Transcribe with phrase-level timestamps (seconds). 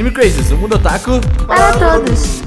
[0.00, 2.40] Anime Crazes, o mundo otaku Para todos.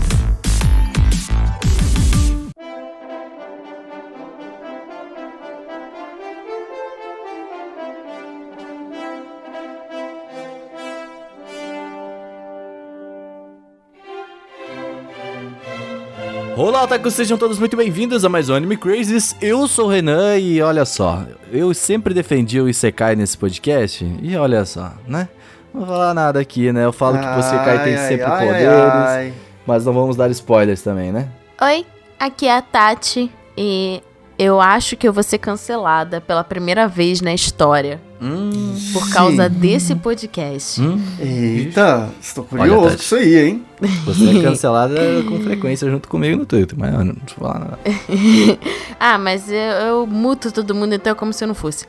[16.58, 19.36] Olá, otaku, sejam todos muito bem-vindos a mais um Anime Crazes.
[19.40, 24.36] Eu sou o Renan e olha só, eu sempre defendi o Isekai nesse podcast e
[24.36, 25.30] olha só, né?
[25.74, 26.86] Não vou falar nada aqui, né?
[26.86, 29.34] Eu falo que o Isekai tem Ai, sempre ai, poderes, ai, ai.
[29.66, 31.28] mas não vamos dar spoilers também, né?
[31.62, 31.86] Oi,
[32.20, 34.02] aqui é a Tati e
[34.38, 39.50] eu acho que eu vou ser cancelada pela primeira vez na história Hum, por causa
[39.50, 39.56] Sim.
[39.60, 40.80] desse podcast.
[40.82, 40.98] hum.
[41.20, 42.96] Eita, estou Olha, curioso Tati.
[42.98, 43.66] com isso aí, hein?
[44.06, 44.96] Você é cancelada
[45.28, 47.80] com frequência junto comigo no Twitter, mas eu não vou falar nada.
[48.98, 51.86] ah, mas eu, eu muto todo mundo então como se eu não fosse.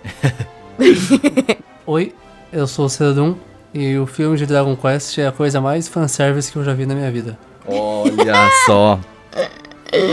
[1.87, 2.13] Oi,
[2.53, 3.37] eu sou o Cedum
[3.75, 6.87] e o filme de Dragon Quest é a coisa mais fanservice que eu já vi
[6.87, 7.37] na minha vida.
[7.67, 9.01] Olha só.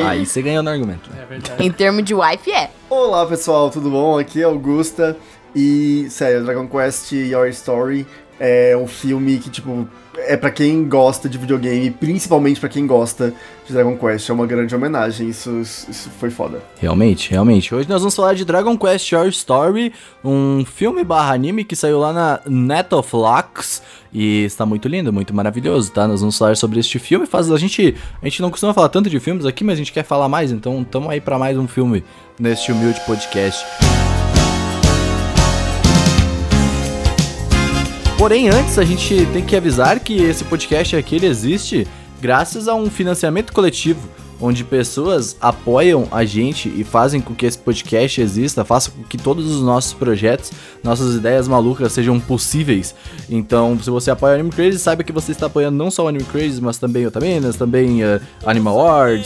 [0.08, 1.10] Aí você ganhou no argumento.
[1.16, 1.64] É verdade.
[1.64, 2.72] Em termos de wife, é.
[2.90, 4.18] Olá pessoal, tudo bom?
[4.18, 5.16] Aqui é Augusta
[5.56, 8.08] e, sério, Dragon Quest Your Story
[8.40, 13.34] é um filme que, tipo, é pra quem gosta de videogame, principalmente pra quem gosta
[13.66, 14.30] de Dragon Quest.
[14.30, 16.62] É uma grande homenagem, isso, isso foi foda.
[16.80, 17.74] Realmente, realmente.
[17.74, 22.00] Hoje nós vamos falar de Dragon Quest Your Story, um filme barra anime que saiu
[22.00, 23.82] lá na Netflix
[24.14, 26.08] e está muito lindo, muito maravilhoso, tá?
[26.08, 27.26] Nós vamos falar sobre este filme.
[27.26, 29.94] Faz a gente, a gente não costuma falar tanto de filmes aqui, mas a gente
[29.94, 32.04] quer falar mais, então estamos aí para mais um filme
[32.40, 33.66] neste humilde podcast.
[38.22, 41.88] Porém, antes a gente tem que avisar que esse podcast aqui ele existe
[42.22, 44.08] graças a um financiamento coletivo,
[44.40, 49.18] onde pessoas apoiam a gente e fazem com que esse podcast exista, façam com que
[49.18, 50.52] todos os nossos projetos,
[50.84, 52.94] nossas ideias malucas sejam possíveis.
[53.28, 56.08] Então, se você apoia o Anime Crazy, saiba que você está apoiando não só o
[56.08, 58.78] Anime Crazy, mas também Otaminas, também uh, Animal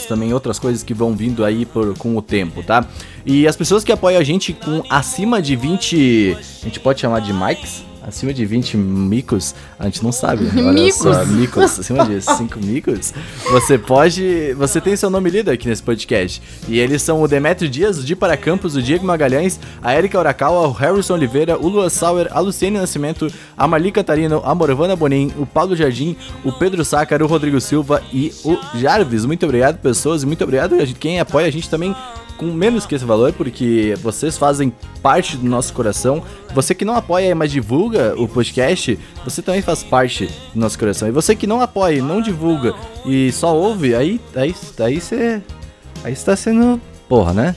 [0.08, 2.82] também outras coisas que vão vindo aí por, com o tempo, tá?
[3.26, 7.20] E as pessoas que apoiam a gente com acima de 20, a gente pode chamar
[7.20, 7.84] de mics?
[8.06, 10.44] Acima de 20 micos, a gente não sabe.
[10.44, 10.62] né?
[10.62, 10.94] Olha Micos.
[10.96, 13.12] só, micos, acima de 5 micos,
[13.50, 14.54] você pode.
[14.54, 16.40] Você tem seu nome lido aqui nesse podcast.
[16.68, 20.18] E eles são o Demetrio Dias, o Di Para Campos, o Diego Magalhães, a Erika
[20.20, 24.94] Urakawa, o Harrison Oliveira, o Lua Sauer, a Luciene Nascimento, a Marli Catarino, a Morvana
[24.94, 29.24] Bonin, o Paulo Jardim, o Pedro Sácaro, o Rodrigo Silva e o Jarvis.
[29.24, 31.94] Muito obrigado, pessoas, e muito obrigado a quem apoia a gente também
[32.36, 36.22] com menos que esse valor, porque vocês fazem parte do nosso coração.
[36.54, 41.08] Você que não apoia, mas divulga o podcast, você também faz parte do nosso coração.
[41.08, 45.42] E você que não apoia, não divulga e só ouve, aí aí aí você
[46.04, 47.56] aí está sendo porra, né?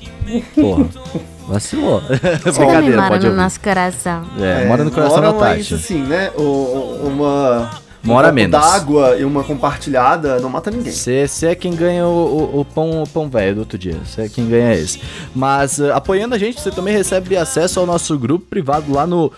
[0.55, 0.85] Porra.
[1.49, 1.99] Vacilou.
[2.45, 3.41] Brincadeira, mora pode no ouvir.
[3.41, 4.23] nosso coração.
[4.39, 5.73] É, mora no coração da mora, mas, Tati.
[5.73, 7.67] assim, né, o- o-
[8.03, 8.13] uma...
[8.13, 8.51] Mora um menos.
[8.59, 10.91] d'água e uma compartilhada não mata ninguém.
[10.91, 13.97] Você é quem ganha o, o- o pão o pão velho do outro dia.
[14.05, 14.99] Você é quem ganha esse.
[15.35, 19.31] Mas eh, apoiando a gente, você também recebe acesso ao nosso grupo privado lá no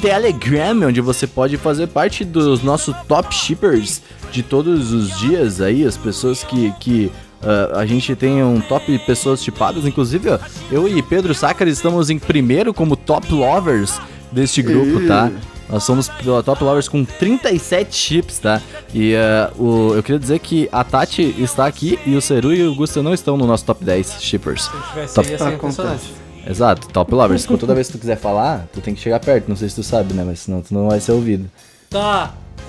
[0.00, 4.00] Telegram, onde você pode fazer parte dos nossos top shippers
[4.30, 6.72] de todos os dias aí, as pessoas que.
[6.80, 7.10] que
[7.42, 10.38] ah, a gente tem um top pessoas chipadas, inclusive ó,
[10.72, 14.00] eu e Pedro Sácar estamos em primeiro como top lovers
[14.32, 15.06] deste grupo, Ih.
[15.06, 15.30] tá?
[15.68, 18.60] Nós somos pela Top Lovers com 37 chips, tá?
[18.92, 22.62] E eh, o, eu queria dizer que a Tati está aqui e o Seru e
[22.66, 24.70] o Gusta não estão no nosso top 10 shippers.
[25.08, 26.04] Se Top- ia ser impressionante.
[26.46, 27.44] Exato, Top Lovers.
[27.44, 29.48] Então, toda vez que tu quiser falar, tu tem que chegar perto.
[29.48, 30.22] Não sei se tu sabe, né?
[30.26, 31.50] Mas senão tu não vai ser ouvido.
[31.88, 32.34] Tá,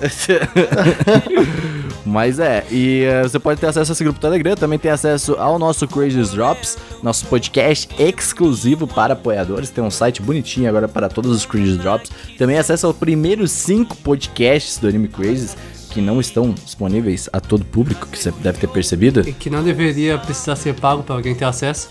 [2.06, 5.34] Mas é, e eh, você pode ter acesso a esse grupo Telegram, também tem acesso
[5.34, 9.70] ao nosso Crazy Drops, nosso podcast exclusivo para apoiadores.
[9.70, 12.10] Tem um site bonitinho agora para todos os Crazy Drops.
[12.38, 15.56] Também acesso aos primeiros cinco podcasts do Anime Crazes
[15.90, 19.26] que não estão disponíveis a todo público, que você deve ter percebido.
[19.26, 21.88] e que não deveria precisar ser pago pra alguém ter acesso.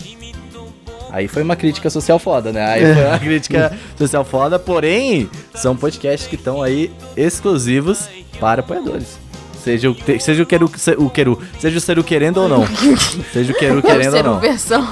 [1.10, 2.64] Aí foi uma crítica social foda, né?
[2.64, 8.08] Aí foi uma crítica social foda, porém, são podcasts que estão aí exclusivos
[8.38, 9.18] para apoiadores.
[9.66, 12.64] Seja o, te- seja o queru, se- o queru, seja o seru querendo ou não.
[13.32, 14.38] Seja o queru querendo ou Ser não.
[14.38, 14.88] versão,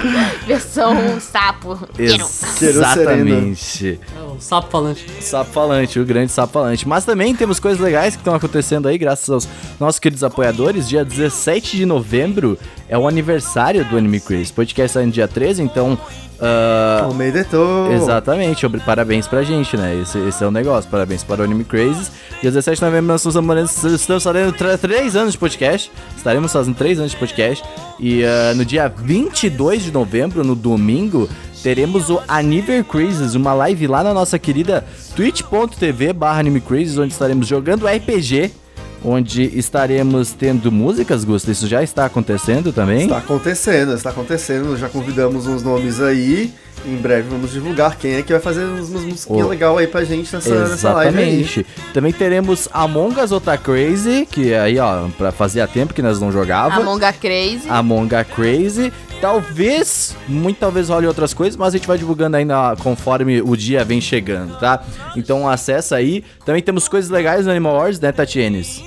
[0.49, 1.79] versão sapo.
[2.61, 4.01] Exatamente.
[4.17, 5.07] É o sapo falante.
[5.21, 6.89] Sapo falante, o grande sapo falante.
[6.89, 9.49] Mas também temos coisas legais que estão acontecendo aí, graças aos
[9.79, 10.89] nossos queridos apoiadores.
[10.89, 12.59] Dia 17 de novembro
[12.95, 14.19] é o aniversário do Anime.
[14.19, 15.99] O podcast sai no dia 13, então.
[16.41, 17.91] ah, O Meidetor.
[17.93, 19.99] Exatamente, parabéns pra gente, né?
[20.01, 22.13] Esse, esse é o negócio, parabéns para o Anime Crazes.
[22.41, 26.77] Dia 17 de novembro nós estamos fazendo- estamos fazendo 3 anos de podcast, estaremos fazendo
[26.77, 27.65] 3 anos de podcast.
[27.99, 31.29] E ah, no dia 22 de novembro, no domingo,
[31.65, 34.85] teremos o Aniver Crazes, uma live lá na nossa querida
[35.17, 38.53] twitch.tv barra Anime Crazes, onde estaremos jogando RPG
[39.05, 41.51] onde estaremos tendo músicas, Gusta.
[41.51, 43.03] Isso já está acontecendo também?
[43.03, 44.77] Está acontecendo, está acontecendo.
[44.77, 46.53] Já convidamos uns nomes aí.
[46.87, 49.49] Em breve vamos divulgar quem é que vai fazer umas musiquinhas Oh.
[49.49, 51.41] legais aí pra gente nessa, nessa live aí.
[51.41, 51.67] Exatamente.
[51.95, 56.31] Também teremos Among Us Ota Crazy, que aí, ó, pra fazia tempo que nós não
[56.31, 56.75] jogava.
[56.75, 57.69] Among Us Crazy.
[57.69, 58.93] Among Us Crazy.
[59.21, 63.83] Talvez, muito talvez role outras coisas, mas a gente vai divulgando ainda conforme o dia
[63.83, 64.85] vem chegando, tá?
[65.17, 66.23] Então acessa aí.
[66.45, 68.83] Também temos coisas legais no Animal Wars, né, Tatienes?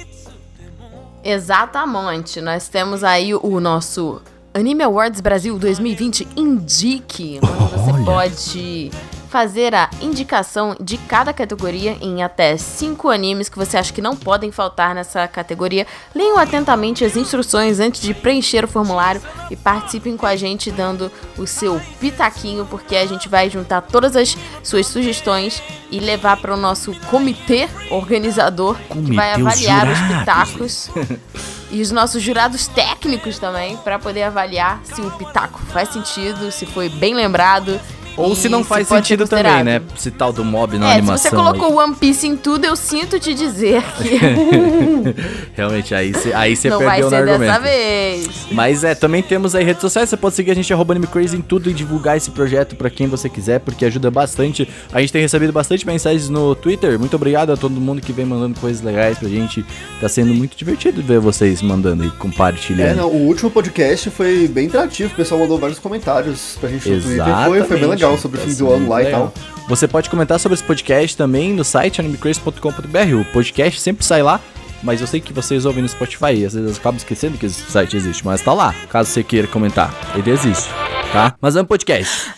[1.28, 2.40] Exatamente.
[2.40, 4.22] Nós temos aí o nosso
[4.54, 8.06] Anime Awards Brasil 2020 Indique, onde você Olha.
[8.06, 8.92] pode
[9.28, 14.16] fazer a indicação de cada categoria em até cinco animes que você acha que não
[14.16, 15.86] podem faltar nessa categoria.
[16.16, 19.22] Leiam atentamente as instruções antes de preencher o formulário
[19.52, 24.16] e participem com a gente dando o seu pitaquinho, porque a gente vai juntar todas
[24.16, 29.88] as suas sugestões e levar para o nosso comitê organizador que vai Comitê, os avaliar
[29.88, 30.20] os jurados.
[30.20, 30.90] pitacos
[31.72, 36.66] e os nossos jurados técnicos também para poder avaliar se o pitaco faz sentido, se
[36.66, 37.80] foi bem lembrado.
[38.18, 39.82] Ou se não faz sentido também, né?
[39.96, 41.30] Se tal do mob na É, se animação.
[41.32, 41.86] você colocou aí.
[41.88, 44.18] One Piece em tudo, eu sinto te dizer que
[45.56, 47.40] Realmente, aí você aí cê não vai perdeu no ser argumento.
[47.40, 48.30] dessa vez.
[48.52, 51.42] Mas é, também temos aí redes sociais, você pode seguir a gente arroba Crazy em
[51.42, 54.68] tudo e divulgar esse projeto pra quem você quiser, porque ajuda bastante.
[54.92, 56.98] A gente tem recebido bastante mensagens no Twitter.
[57.00, 59.64] Muito obrigado a todo mundo que vem mandando coisas legais pra gente.
[60.02, 62.96] Tá sendo muito divertido ver vocês mandando e É, compartilhando.
[62.98, 67.02] não, o último podcast foi bem interativo, o pessoal mandou vários comentários pra gente no
[67.02, 67.26] Twitter.
[67.26, 68.00] Foi, foi bem Exatamente.
[68.08, 69.34] Legal sobre o fim do ano lá e legal.
[69.36, 69.44] tal.
[69.68, 73.16] Você pode comentar sobre esse podcast também no site animecrazy.com.br.
[73.20, 74.40] O podcast sempre sai lá,
[74.82, 76.34] mas eu sei que vocês ouvem no Spotify.
[76.34, 78.74] e Às vezes eu acabo esquecendo que esse site existe, mas tá lá.
[78.90, 80.70] Caso você queira comentar, ele existe,
[81.12, 81.36] tá?
[81.42, 82.32] Mas vamos pro podcast.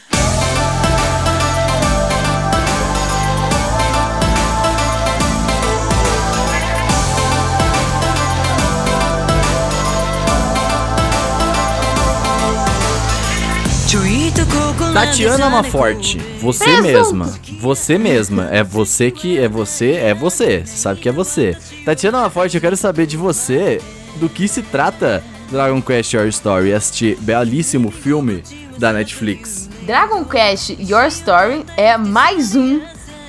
[14.94, 16.84] Tatiana Maforte, você Presunto.
[16.84, 21.56] mesma, você mesma, é você que é você, é você, você sabe que é você.
[21.86, 23.80] Tatiana Maforte, eu quero saber de você
[24.16, 28.44] do que se trata Dragon Quest Your Story, este belíssimo filme
[28.78, 29.70] da Netflix.
[29.84, 32.82] Dragon Quest Your Story é mais um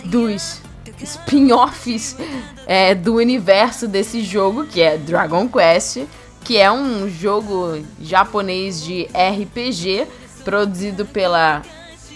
[0.04, 0.60] dos
[1.02, 2.16] spin-offs
[2.66, 6.04] é, do universo desse jogo, que é Dragon Quest,
[6.42, 10.06] que é um jogo japonês de RPG
[10.40, 11.62] produzido pela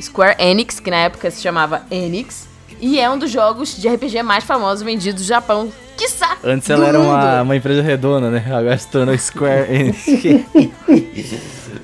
[0.01, 2.47] Square Enix, que na época se chamava Enix,
[2.81, 6.87] e é um dos jogos de RPG mais famosos vendidos do Japão, quiçá Antes ela
[6.89, 8.45] era uma, uma empresa redonda, né?
[8.47, 10.05] Agora se tornou Square Enix.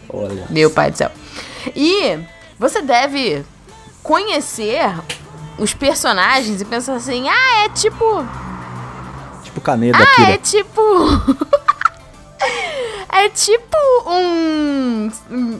[0.09, 0.45] Olha.
[0.51, 1.11] Meu pai do céu.
[1.77, 2.19] E
[2.59, 3.45] você deve
[4.03, 4.93] conhecer
[5.59, 8.27] os personagens e pensar assim: ah, é tipo.
[9.45, 10.31] Tipo Kaneda Ah, Kira.
[10.33, 10.81] é tipo.
[13.12, 13.77] é tipo
[14.07, 15.11] um,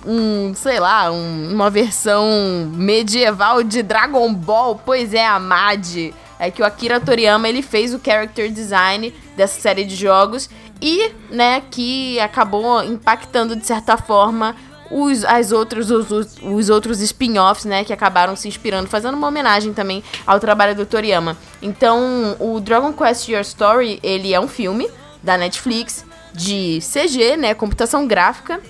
[0.07, 0.55] um.
[0.55, 2.25] sei lá, um- uma versão
[2.73, 4.81] medieval de Dragon Ball.
[4.85, 6.13] Pois é, a Mad.
[6.39, 10.49] É que o Akira Toriyama ele fez o character design dessa série de jogos
[10.81, 14.57] e, né, que acabou impactando de certa forma
[14.91, 19.29] os, as outros, os, os- os outros spin-offs, né, que acabaram se inspirando, fazendo uma
[19.29, 21.37] homenagem também ao trabalho do Toriyama.
[21.61, 24.91] Então, o Dragon Quest Your Story, ele é um filme
[25.23, 26.07] da Netflix
[26.41, 28.61] de CG, né, computação gráfica,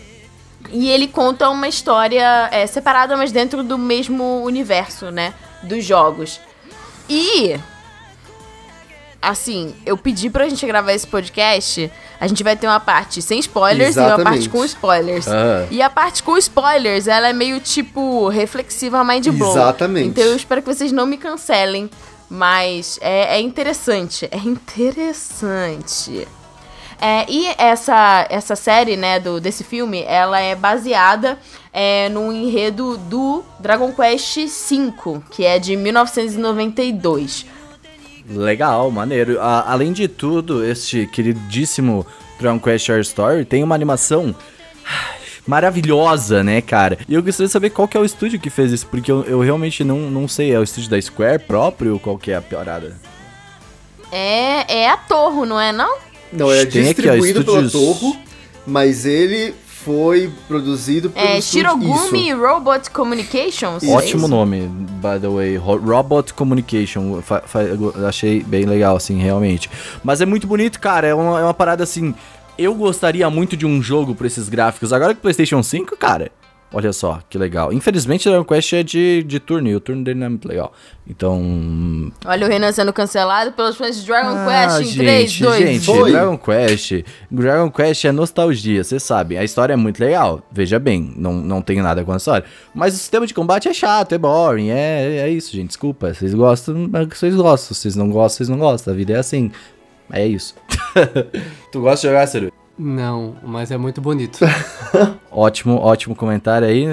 [0.71, 6.41] e ele conta uma história é, separada, mas dentro do mesmo universo, né, dos jogos.
[7.09, 7.59] E
[9.23, 13.39] assim, eu pedi pra gente gravar esse podcast, a gente vai ter uma parte sem
[13.39, 14.49] spoilers e uma parte Exatamente.
[14.49, 15.29] com spoilers.
[15.29, 15.67] Ah.
[15.71, 19.53] E a parte com spoilers, ela é meio tipo reflexiva mind blow.
[19.53, 20.09] Exatamente.
[20.09, 21.91] Então eu espero que vocês não me cancelem,
[22.29, 26.27] mas é, é interessante, é interessante.
[27.01, 31.39] É, e essa, essa série, né, do, desse filme, ela é baseada
[31.73, 37.47] é, no enredo do Dragon Quest V, que é de 1992.
[38.29, 39.41] Legal, maneiro.
[39.41, 42.07] A- além de tudo, este queridíssimo
[42.39, 44.35] Dragon Quest Your Story tem uma animação
[45.47, 46.99] maravilhosa, né, cara?
[47.09, 49.25] E eu gostaria de saber qual que é o estúdio que fez isso, porque eu,
[49.25, 50.53] eu realmente não, não sei.
[50.53, 52.97] É o estúdio da Square próprio ou qual que é a piorada?
[54.13, 56.10] É, é a Torro, não é não?
[56.33, 58.17] Não, é Tem aqui, ó, distribuído pela estúdios- Torro,
[58.67, 62.39] mas ele foi produzido pelo É Shirogumi Isso.
[62.39, 63.83] Robot Communications.
[63.83, 63.93] Isso.
[63.93, 65.57] Ótimo nome, by the way.
[65.57, 67.23] Ro- Robot Communication.
[67.23, 67.43] Fa-
[68.07, 69.71] achei bem legal, assim, realmente.
[70.05, 71.07] Mas é muito bonito, cara.
[71.09, 72.15] É uma, é uma parada assim.
[72.59, 74.93] Eu gostaria muito de um jogo pra esses gráficos.
[74.93, 76.31] Agora que o PlayStation 5, cara.
[76.73, 77.73] Olha só, que legal.
[77.73, 80.73] Infelizmente, Dragon Quest é de, de turno e o turno dele não é muito legal.
[81.05, 82.13] Então.
[82.25, 85.85] Olha o Renan sendo cancelado pelos fãs de Dragon Ah, Quest em 3, 2, gente,
[85.85, 86.13] Foi.
[86.13, 87.05] Dragon Quest.
[87.29, 89.37] Dragon Quest é nostalgia, vocês sabem.
[89.37, 90.47] A história é muito legal.
[90.53, 92.47] Veja bem, não, não tenho nada com a história.
[92.73, 94.71] Mas o sistema de combate é chato, é boring.
[94.71, 95.69] É, é isso, gente.
[95.69, 96.15] Desculpa.
[96.15, 97.75] Vocês gostam, é que vocês gostam.
[97.75, 98.95] Vocês não gostam, vocês não gostam.
[98.95, 99.51] A vida é assim.
[100.13, 100.55] É isso.
[101.73, 102.60] tu gosta de jogar, Seru?
[102.83, 104.39] Não, mas é muito bonito.
[105.31, 106.87] Ótimo, ótimo comentário aí.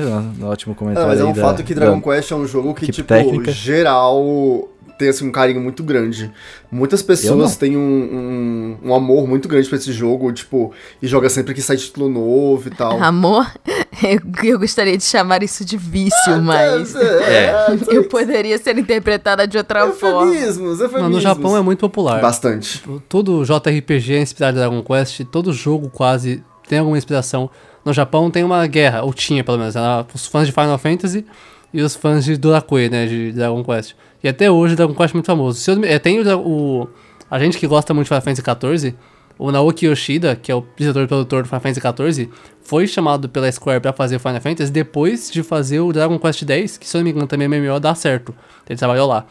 [0.43, 2.45] Ótimo Ah, comentário mas é aí um da- fato que Dragon da- Quest é um
[2.45, 3.51] jogo que, tipo, técnica.
[3.53, 4.67] geral
[4.97, 6.31] tem assim, um carinho muito grande.
[6.71, 11.29] Muitas pessoas têm um, um, um amor muito grande pra esse jogo, tipo, e joga
[11.29, 13.01] sempre que sai título novo e tal.
[13.01, 13.45] Amor,
[14.03, 17.53] eu, eu gostaria de chamar isso de vício, mas É,
[17.89, 20.31] eu poderia ser interpretada de outra forma.
[20.31, 21.01] eufemismos, eufemismos.
[21.01, 22.19] Mas no Japão é muito popular.
[22.21, 22.83] Bastante.
[23.07, 27.49] Todo JRPG é inspirado em Dragon Quest, todo jogo quase tem alguma inspiração.
[27.85, 31.25] No Japão tem uma guerra, ou tinha pelo menos, era os fãs de Final Fantasy
[31.73, 33.93] e os fãs de Dorakue, né, de Dragon Quest.
[34.23, 35.59] E até hoje Dragon Quest é muito famoso.
[35.59, 36.87] Se eu, é, tem o, o-
[37.29, 38.95] A gente que gosta muito de Final Fantasy XIV,
[39.37, 41.81] o Naoki Yoshida, que é o diretor e produtor do Final Fantasy
[42.15, 42.29] XIV,
[42.61, 46.43] foi chamado pela Square pra fazer o Final Fantasy depois de fazer o Dragon Quest
[46.49, 48.33] X, que se eu não me engano também é MMO, dá certo.
[48.67, 49.25] Ele trabalhou lá.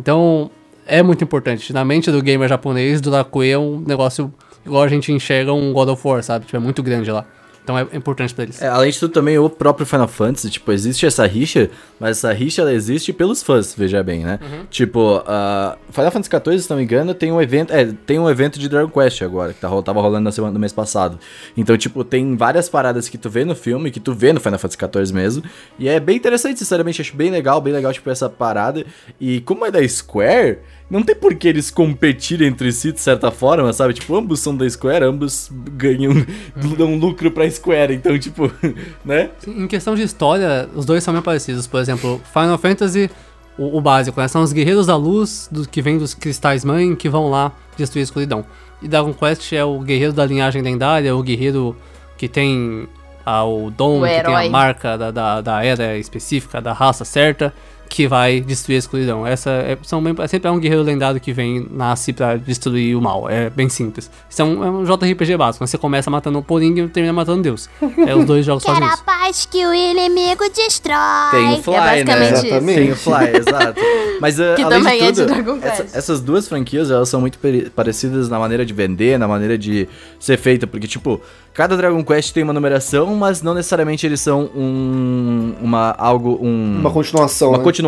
[0.00, 0.50] Então,
[0.86, 1.72] é muito importante.
[1.72, 4.32] Na mente do gamer japonês, Dorakue é um negócio
[4.66, 6.46] igual a gente enxerga um God of War, sabe?
[6.46, 7.24] Tipo, é muito grande lá.
[7.62, 8.60] Então é importante pra eles.
[8.60, 12.32] É, além de tudo, também o próprio Final Fantasy, tipo, existe essa rixa, mas essa
[12.32, 14.40] rixa ela existe pelos fãs, veja bem, né?
[14.68, 18.28] Tipo, ah, Final Fantasy XIV, se não me engano, tem um evento, é, tem um
[18.28, 21.18] evento de Dragon Quest agora, que tá, tava rolando na semana do mês passado.
[21.56, 24.58] Então, tipo, tem várias paradas que tu vê no filme, que tu vê no Final
[24.58, 25.44] Fantasy XIV mesmo,
[25.78, 28.84] e é bem interessante, sinceramente, acho bem legal, bem legal, tipo, essa parada.
[29.20, 30.58] E como é da Square,
[30.92, 33.94] não tem por que eles competirem entre si de certa forma, sabe?
[33.94, 36.12] Tipo, ambos são da Square, ambos ganham,
[36.76, 38.52] dão lucro pra Square, então, tipo,
[39.02, 39.30] né?
[39.46, 41.66] Em questão de história, os dois são meio parecidos.
[41.66, 43.10] Por exemplo, Final Fantasy,
[43.56, 44.28] o, o básico, né?
[44.28, 48.02] São os guerreiros da luz do, que vêm dos cristais mãe que vão lá destruir
[48.02, 48.44] a escuridão.
[48.82, 51.74] E Dragon Quest é o guerreiro da linhagem lendária, o guerreiro
[52.18, 52.86] que tem
[53.24, 57.02] ah, o dom, O que tem a marca da, da, da era específica, da raça
[57.02, 57.54] certa,
[57.92, 59.26] que vai destruir a escuridão.
[59.26, 63.02] Essa é, são bem, sempre é um guerreiro lendário que vem, nasce pra destruir o
[63.02, 63.28] mal.
[63.28, 64.10] É bem simples.
[64.30, 65.66] Isso é um, é um JRPG básico.
[65.66, 67.68] Você começa matando o Poring e termina matando Deus.
[68.06, 70.96] É os dois jogos fazem Quero a paz que o inimigo destrói.
[71.32, 72.32] Tem o Fly, é basicamente né?
[72.38, 72.46] isso.
[72.46, 72.80] Exatamente.
[72.80, 73.80] Tem o Fly, exato.
[74.20, 75.80] Mas uh, Que além também de é de tudo, Dragon Quest.
[75.80, 77.38] essa- essas duas franquias, elas são muito
[77.74, 79.86] parecidas na maneira de vender, na maneira de
[80.18, 81.20] ser feita, porque tipo,
[81.52, 86.78] cada Dragon Quest tem uma numeração, mas não necessariamente eles são um uma algo um
[86.80, 87.64] Uma continuação, uma né?
[87.64, 87.81] continuação.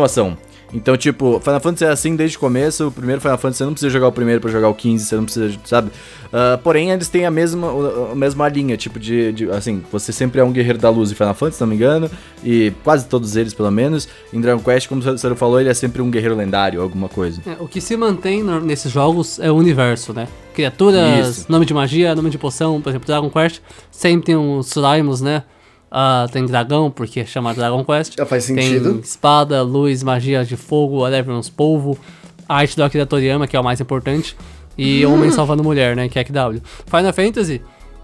[0.73, 2.87] Então, tipo, Final Fantasy é assim desde o começo.
[2.87, 5.15] O primeiro Final Fantasy você não precisa jogar o primeiro pra jogar o 15, você
[5.15, 5.89] não precisa, sabe?
[6.33, 7.69] Ah, porém, eles têm a mesma,
[8.11, 11.15] a mesma linha, tipo, de, de- Assim, você sempre é um guerreiro da luz em
[11.15, 12.09] Final Fantasy, se não me engano.
[12.43, 14.09] E quase todos eles, pelo menos.
[14.33, 17.41] Em Dragon Quest, como o Ciro falou, ele é sempre um guerreiro lendário, alguma coisa.
[17.45, 20.27] É, o que se mantém nesses jogos é o universo, né?
[20.53, 21.45] Criaturas, Isso.
[21.47, 23.61] nome de magia, nome de poção, por exemplo, Dragon Quest
[23.91, 25.43] sempre tem os Slimes, né?
[25.97, 28.15] Ah, tem dragão, porque é chamado Dragon Quest.
[28.17, 28.91] Já faz sentido.
[28.91, 31.97] Tem espada, luz, magia de fogo, whatever, uns polvo.
[32.49, 34.35] A arte do Akira Toriyama, que é o mais importante.
[34.77, 36.09] E Homem Salvando Mulher, né?
[36.09, 36.61] Que é KW.
[36.85, 37.61] Final Fantasy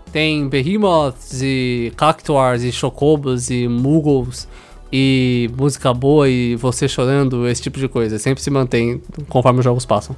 [0.09, 4.47] tem Behemoths e Cactuars e Chocobos e Muggles
[4.89, 8.17] e música boa e você chorando, esse tipo de coisa.
[8.17, 10.15] Sempre se mantém conforme os jogos passam.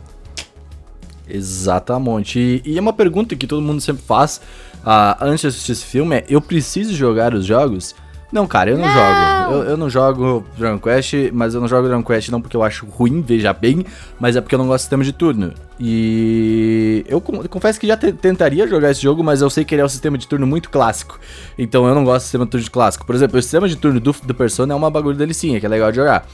[1.29, 2.39] Exatamente.
[2.39, 4.41] E, e é uma pergunta que todo mundo sempre faz
[4.85, 7.95] ah, antes de assistir esse filme: é, eu preciso jogar os jogos?
[8.31, 9.53] Não, cara, eu não, jogo.
[9.53, 12.63] Eu, eu não jogo Dragon Quest, mas eu não jogo Dragon Quest não porque eu
[12.63, 13.85] acho ruim, veja bem,
[14.19, 15.53] mas é porque eu não gosto do sistema de turno.
[15.79, 19.75] E eu con- confesso que já te- tentaria jogar esse jogo, mas eu sei que
[19.75, 21.19] ele é um sistema de turno muito clássico.
[21.59, 23.05] Então eu não gosto do sistema de turno clássico.
[23.05, 25.69] Por exemplo, o sistema de turno do, do Persona é uma bagulho delicinha, que é
[25.69, 26.25] legal de jogar.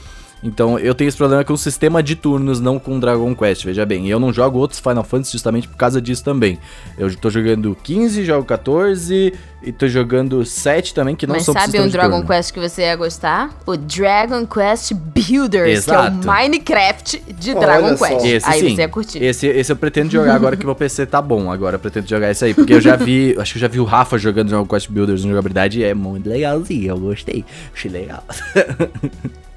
[0.42, 3.84] Então eu tenho esse problema com o sistema de turnos, não com Dragon Quest, veja
[3.84, 4.06] bem.
[4.06, 6.58] E eu não jogo outros Final Fantasy justamente por causa disso também.
[6.98, 11.54] Eu tô jogando 15, jogo 14 e tô jogando 7 também, que não Mas são
[11.54, 12.28] com sabe um Dragon turno.
[12.28, 13.50] Quest que você ia gostar?
[13.66, 16.18] O Dragon Quest Builders, Exato.
[16.18, 18.06] que é o Minecraft de Olha Dragon só.
[18.08, 18.24] Quest.
[18.24, 18.74] Esse aí sim.
[18.74, 19.22] você ia curtir.
[19.22, 21.52] Esse, esse eu pretendo jogar agora que meu PC tá bom.
[21.52, 22.54] Agora eu pretendo jogar esse aí.
[22.54, 25.24] Porque eu já vi, acho que eu já vi o Rafa jogando Dragon Quest Builders
[25.24, 26.88] no jogabilidade e é muito legalzinho.
[26.88, 27.44] Eu gostei.
[27.74, 28.24] Achei legal.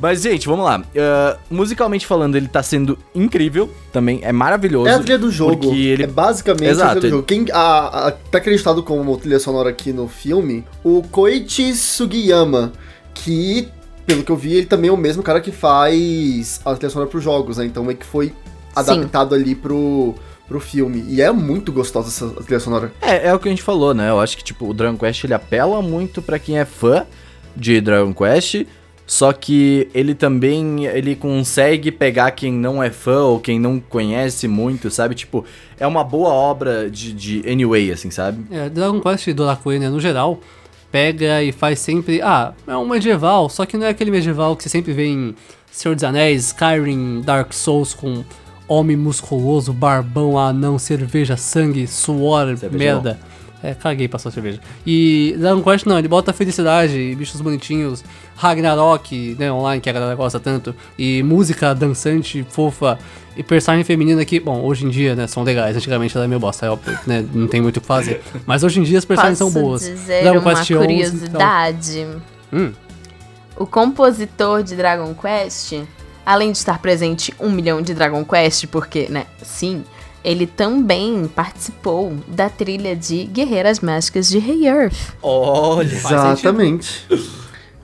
[0.00, 0.82] Mas, gente, vamos lá.
[0.96, 3.70] Ah, musicalmente falando, ele tá sendo incrível.
[3.92, 4.88] Também é maravilhoso.
[4.88, 5.72] É a trilha do jogo.
[5.72, 6.90] Ele É basicamente Exato.
[6.90, 7.22] a trilha do jogo.
[7.22, 12.72] Quem, a, a, tá acreditado como trilha sonora aqui no filme, o Koichi Sugiyama,
[13.14, 13.68] que,
[14.04, 17.10] pelo que eu vi, ele também é o mesmo cara que faz a trilha sonora
[17.10, 17.64] pros jogos, né?
[17.64, 18.32] Então meio que foi
[18.74, 20.14] adaptado ali pro,
[20.46, 21.04] pro filme.
[21.08, 22.92] E é muito gostosa essa trilha sonora.
[23.00, 24.10] É, é o que a gente falou, né?
[24.10, 27.06] Eu acho que, tipo, o Dragon Quest, ele apela muito pra quem é fã
[27.56, 28.66] de Dragon Quest,
[29.06, 34.48] só que ele também, ele consegue pegar quem não é fã ou quem não conhece
[34.48, 35.14] muito, sabe?
[35.14, 35.44] Tipo,
[35.78, 38.44] é uma boa obra de, de anyway, assim, sabe?
[38.50, 40.40] É, Dragon Quest do Lacoen, né, no geral,
[40.90, 42.22] pega e faz sempre.
[42.22, 45.34] Ah, é um medieval, só que não é aquele medieval que você sempre vê em
[45.70, 48.24] Senhor dos Anéis, Skyrim, Dark Souls com
[48.66, 53.20] homem musculoso, barbão, anão, cerveja, sangue, suor, Cerveja merda.
[53.64, 54.60] É, caguei pra sua cerveja.
[54.86, 58.04] E Dragon Quest não, ele bota felicidade, bichos bonitinhos,
[58.36, 62.98] Ragnarok, né, online, que a galera gosta tanto, e música dançante, fofa,
[63.34, 66.38] e personagem feminina que, bom, hoje em dia, né, são legais, antigamente ela é meio
[66.38, 68.22] bosta, é óbvio, né, não tem muito o que fazer.
[68.44, 69.80] Mas hoje em dia as personagens são boas.
[69.80, 70.84] dizer Dragon uma Quest 11, então.
[70.84, 72.06] curiosidade?
[72.52, 72.72] Hum.
[73.56, 75.72] O compositor de Dragon Quest,
[76.26, 79.82] além de estar presente um milhão de Dragon Quest, porque, né, sim,
[80.24, 84.96] ele também participou da trilha de Guerreiras Mágicas de Rei Earth.
[85.22, 87.06] Olha, Exatamente.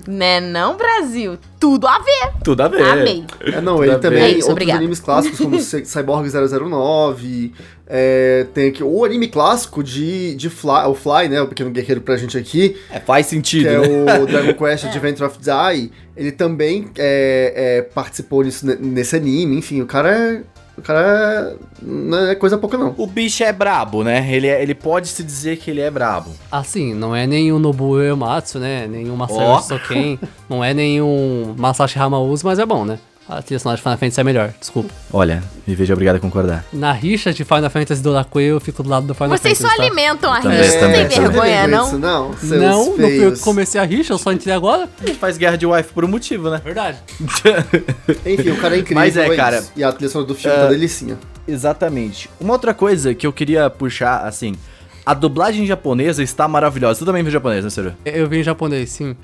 [0.08, 1.36] Né, não, Brasil?
[1.60, 2.32] Tudo a ver!
[2.42, 2.82] tudo a ver.
[2.82, 3.24] Amei.
[3.42, 4.78] É, não, Tudo ele também, É isso, outros obrigada.
[4.78, 7.52] animes clássicos, como Cy- Cyborg 009,
[7.86, 12.00] é, tem aqui o anime clássico de, de Fly, o Fly, né, o Pequeno Guerreiro
[12.00, 13.78] pra gente aqui, É, faz sentido, que é
[14.20, 19.58] o Dragon Quest Adventure of Die, ele também é, é, participou nisso, ne- nesse anime,
[19.58, 20.42] enfim, o cara é...
[20.80, 22.94] O cara é, não é coisa pouca, não.
[22.96, 24.26] O bicho é brabo, né?
[24.34, 26.30] Ele, é- ele pode se dizer que ele é brabo.
[26.50, 28.88] Assim, não é o Nobuo Uematsu, né?
[29.12, 29.60] O Masayoshi Ó.
[29.60, 30.18] Soken,
[30.48, 30.72] não é
[31.02, 32.98] o Masashi Hamauzu, mas é bom, né?
[33.30, 34.92] A trilha sonora de Final Fantasy é melhor, desculpa.
[35.12, 36.64] Olha, me vejo obrigado a concordar.
[36.72, 39.62] Na rixa de Final Fantasy do Lakoe, eu fico do lado do Final Vocês Fantasy,
[39.62, 39.82] só tá?
[39.88, 41.30] alimentam a Também, rixa, não também, tem também.
[41.30, 41.98] vergonha, não?
[41.98, 42.36] não?
[42.36, 44.88] Seus Não, não fui eu comecei a rixa, eu só entrei agora.
[45.00, 46.60] A gente faz guerra de wife por um motivo, né?
[46.64, 46.98] Verdade.
[48.26, 49.62] Enfim, o cara é incrível, Mas é, cara.
[49.76, 51.16] E a trilha sonora do filme é, tá delicinha.
[51.46, 52.28] Exatamente.
[52.40, 54.56] Uma outra coisa que eu queria puxar, assim,
[55.04, 56.98] a dublagem japonesa está maravilhosa.
[56.98, 57.94] Tu também viu japonês, né, Ciro?
[58.04, 59.10] Eu vi em japonês, sim.
[59.10, 59.16] Uh,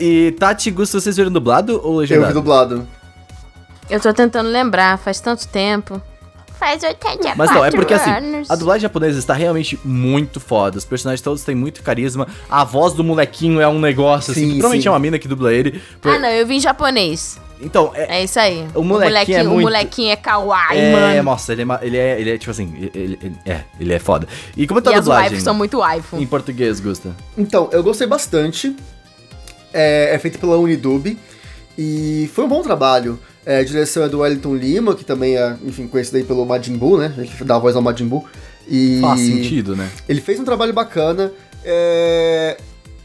[0.00, 2.28] e Tati, Gusta, vocês viram dublado ou Eu legendado?
[2.28, 2.88] vi dublado.
[3.88, 6.00] Eu tô tentando lembrar, faz tanto tempo.
[6.58, 8.50] Faz 84 Mas não, é porque assim, anos.
[8.50, 10.78] a dublagem japonesa está realmente muito foda.
[10.78, 12.26] Os personagens todos têm muito carisma.
[12.48, 14.40] A voz do molequinho é um negócio, assim.
[14.40, 14.88] Sim, provavelmente sim.
[14.88, 15.82] é uma mina que dubla ele.
[16.00, 17.38] Por- Ah, não, eu vi em japonês.
[17.60, 18.18] Então, é.
[18.20, 18.66] É isso aí.
[18.74, 21.22] O molequinho é o muito- molequinho é kawaii, é, mano.
[21.24, 24.26] nossa, ele é, ele é, ele é tipo assim, ele, ele- é, ele é foda.
[24.56, 25.28] E como tá e a as dublagem?
[25.28, 26.16] waifus são muito waifu.
[26.16, 27.14] Em português, Gusta?
[27.36, 28.74] Então, eu gostei bastante.
[29.74, 31.18] É, é feito pela Unidub.
[31.78, 33.18] E foi um bom trabalho.
[33.46, 36.76] É, a direção é do Wellington Lima, que também é, enfim, conhecido aí pelo Majin
[36.76, 37.14] Buu, né?
[37.16, 38.24] Ele dá a voz ao Majin Buu.
[38.68, 39.88] E Faz sentido, né?
[40.08, 41.32] ele fez um trabalho bacana.
[41.64, 42.56] É...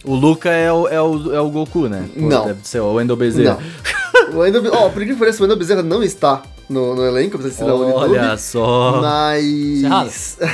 [0.04, 2.10] O Luca é o, é o, é o Goku, né?
[2.16, 2.48] Não.
[2.48, 3.60] Deve ser o Wendell Bezerra.
[3.60, 4.02] Não.
[4.34, 7.38] O Wendell, ó, por incrível que pareça, o Wendell Bezerra não está no, no elenco,
[7.38, 7.94] da Unidub.
[7.94, 9.00] Olha só.
[9.02, 10.38] Mas.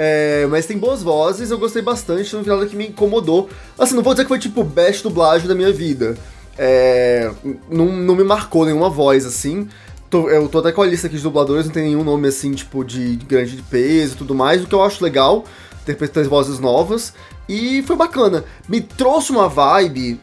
[0.00, 3.48] É, mas tem boas vozes, eu gostei bastante, não vi nada que me incomodou.
[3.76, 6.16] Assim, não vou dizer que foi tipo best dublagem da minha vida.
[6.58, 7.30] É,
[7.70, 9.68] não, não me marcou nenhuma voz, assim.
[10.10, 12.52] Tô- eu tô até com a lista aqui de dubladores, não tem nenhum nome assim,
[12.52, 15.44] tipo, de grande de peso e tudo mais, o que eu acho legal,
[15.84, 17.12] ter três vozes novas.
[17.48, 18.44] E foi bacana.
[18.68, 20.20] Me trouxe uma vibe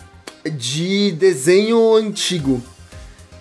[0.58, 2.62] de desenho antigo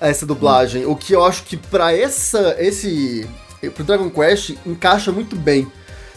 [0.01, 0.87] essa dublagem.
[0.87, 3.27] O que eu acho que pra essa, esse,
[3.75, 5.67] pro Dragon Quest encaixa muito bem.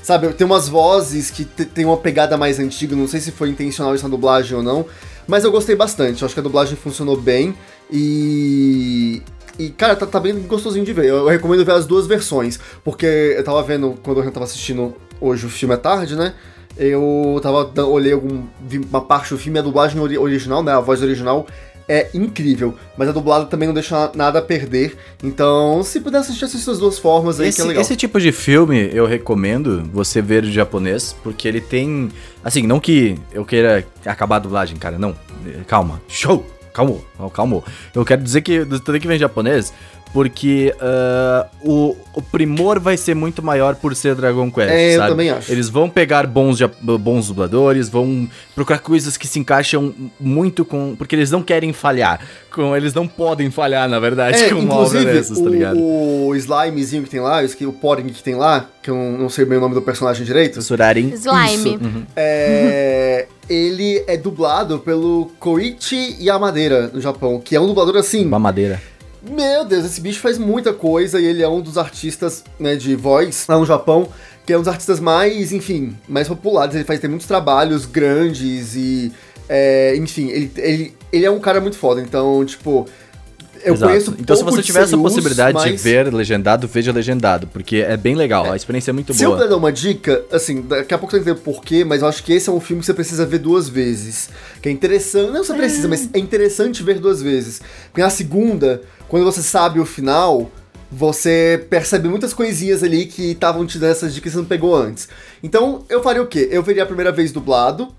[0.02, 3.50] Sabe, tem umas vozes que te- tem uma pegada mais antiga, não sei se foi
[3.50, 4.86] intencional isso na dublagem ou não,
[5.28, 6.22] mas eu gostei bastante.
[6.22, 7.54] Eu acho que a dublagem funcionou bem
[7.92, 9.22] e
[9.60, 11.06] e, cara, tá, tá bem gostosinho de ver.
[11.06, 12.60] Eu, eu recomendo ver as duas versões.
[12.84, 16.36] Porque eu tava vendo, quando eu tava assistindo hoje o filme à tarde, né?
[16.78, 18.44] Eu tava, olhei algum,
[18.88, 20.72] uma parte do filme, a dublagem ori- original, né?
[20.74, 21.48] A voz original
[21.88, 22.76] é incrível.
[22.98, 24.98] Mas a dublada também não deixa nada a perder.
[25.24, 27.82] Então, se puder assistir, assista as duas formas aí, que Esse, é legal.
[27.82, 32.10] esse tipo de filme eu recomendo você ver em japonês, porque ele tem.
[32.44, 35.16] Assim, não que eu queira acabar a dublagem, cara, não.
[35.68, 36.02] Calma.
[36.08, 36.46] Show!
[36.78, 37.00] Calma,
[37.34, 37.64] calma.
[37.96, 39.74] Eu quero dizer que tem que ver em japonês,
[40.14, 44.70] porque ah, o, o primor vai ser muito maior por ser Dragon Quest.
[44.70, 45.10] É, eu sabe?
[45.10, 45.52] também acho.
[45.52, 46.60] Eles vão pegar bons,
[47.00, 50.96] bons dubladores, vão procurar coisas que se encaixam muito com.
[50.96, 52.22] Porque eles não querem falhar.
[52.52, 55.80] Com, eles não podem falhar, na verdade, É, com uma obra inclusive, dessas, tá ligado?
[55.80, 59.46] o, o slimezinho que tem lá, o Poring que tem lá, que eu não, sei
[59.46, 61.10] bem o nome do personagem direito, Surarin.
[61.10, 62.06] Slime.
[62.16, 68.26] é, ele é dublado pelo Koichi Yamadeira, no Japão, que é um dublador assim...
[68.26, 68.82] Mamadeira.
[69.30, 72.96] Meu Deus, esse bicho faz muita coisa e ele é um dos artistas né, de
[72.96, 74.08] voz lá no Japão,
[74.46, 76.76] que é um dos artistas mais, enfim, mais populares.
[76.76, 79.12] Ele faz tem muitos trabalhos grandes e,
[79.50, 82.00] é, enfim, ele, ele, ele é um cara muito foda.
[82.00, 82.88] Então, tipo,
[83.64, 83.90] Eu Exato.
[83.92, 87.78] conheço Então, se você de tiver essa possibilidade de mas- ver legendado, veja legendado, porque
[87.78, 89.38] é bem legal, a experiência é muito Se eu boa.
[89.40, 92.24] puder dar uma dica, assim, daqui a pouco você vai entender porquê, mas eu acho
[92.24, 94.30] que esse é um filme que você precisa ver duas vezes.
[94.62, 97.62] Que é interessante, não você precisa, mas é interessante ver duas vezes.
[97.90, 100.52] Porque na segunda, quando você sabe o final,
[100.92, 104.76] você percebe muitas coisinhas ali que estavam te dando essas dicas que você não pegou
[104.76, 105.08] antes.
[105.44, 106.48] Então, eu faria o quê?
[106.52, 107.90] Eu veria a primeira vez dublado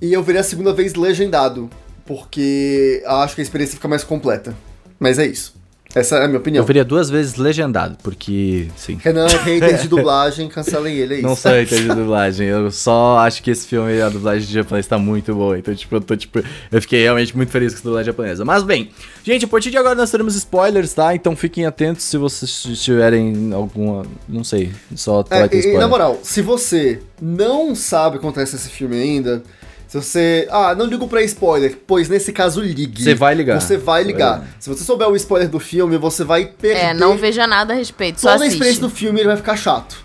[0.00, 1.70] e eu veria a segunda vez legendado.
[2.04, 4.54] Porque eu acho que a experiência fica mais completa.
[5.02, 5.60] Mas é isso.
[5.94, 6.62] Essa é a minha opinião.
[6.62, 8.98] Eu veria duas vezes legendado, porque, sim.
[9.02, 11.26] Renan, hater de dublagem, cancelem ele, é isso.
[11.26, 14.86] Não sou hater de dublagem, eu só acho que esse filme, a dublagem de japonês
[14.86, 15.58] tá muito boa.
[15.58, 18.42] Então, tipo, eu tô, tipo, eu fiquei realmente muito feliz com a dublagem japonesa.
[18.42, 18.88] Mas bem,
[19.22, 21.14] gente, a partir de agora nós teremos spoilers, tá?
[21.14, 24.06] Então fiquem atentos se vocês tiverem alguma.
[24.26, 25.78] Não sei, só É, e spoiler.
[25.78, 29.42] na moral, se você não sabe o que acontece nesse filme ainda,
[29.92, 30.48] se você.
[30.50, 33.02] Ah, não ligo pra spoiler, pois nesse caso ligue.
[33.02, 33.60] Você vai ligar.
[33.60, 34.42] Você vai ligar.
[34.58, 37.76] Se você souber o spoiler do filme, você vai perder É, não veja nada a
[37.76, 40.02] respeito, só toda a experiência do filme, ele vai ficar chato.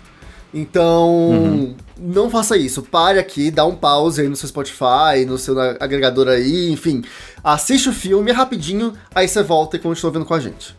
[0.52, 1.74] Então, Uhum.
[1.98, 2.82] não faça isso.
[2.82, 7.02] Pare aqui, dá um pause aí no seu Spotify, no seu agregador aí, enfim.
[7.42, 10.76] Assiste o filme rapidinho, aí você volta e continua vendo com a gente.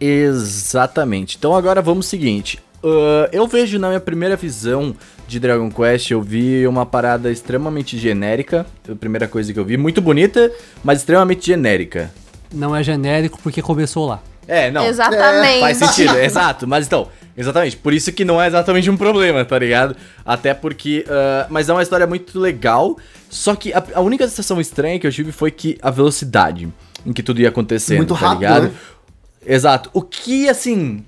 [0.00, 1.36] Exatamente.
[1.38, 2.58] Então agora vamos ao seguinte.
[2.82, 4.94] Ah, eu vejo na minha primeira visão
[5.26, 8.66] de Dragon Quest, eu vi uma parada extremamente genérica.
[8.88, 10.50] A primeira coisa que eu vi, muito bonita,
[10.82, 12.10] mas extremamente genérica.
[12.52, 14.20] Não é genérico porque começou lá.
[14.48, 14.84] É, não.
[14.84, 15.60] Exatamente.
[15.60, 16.66] Faz sentido, exato.
[16.66, 17.76] Mas então, exatamente.
[17.76, 19.94] Por isso que não é exatamente um problema, tá ligado?
[20.24, 21.04] Até porque.
[21.08, 22.96] ah, mas é uma história muito legal.
[23.28, 26.68] Só que a, a única sensação estranha que eu tive foi que a velocidade
[27.06, 28.62] em que tudo ia acontecendo, Muito tá rápido, ligado?
[28.64, 28.72] né?
[29.46, 29.90] Exato.
[29.92, 31.04] O que, assim.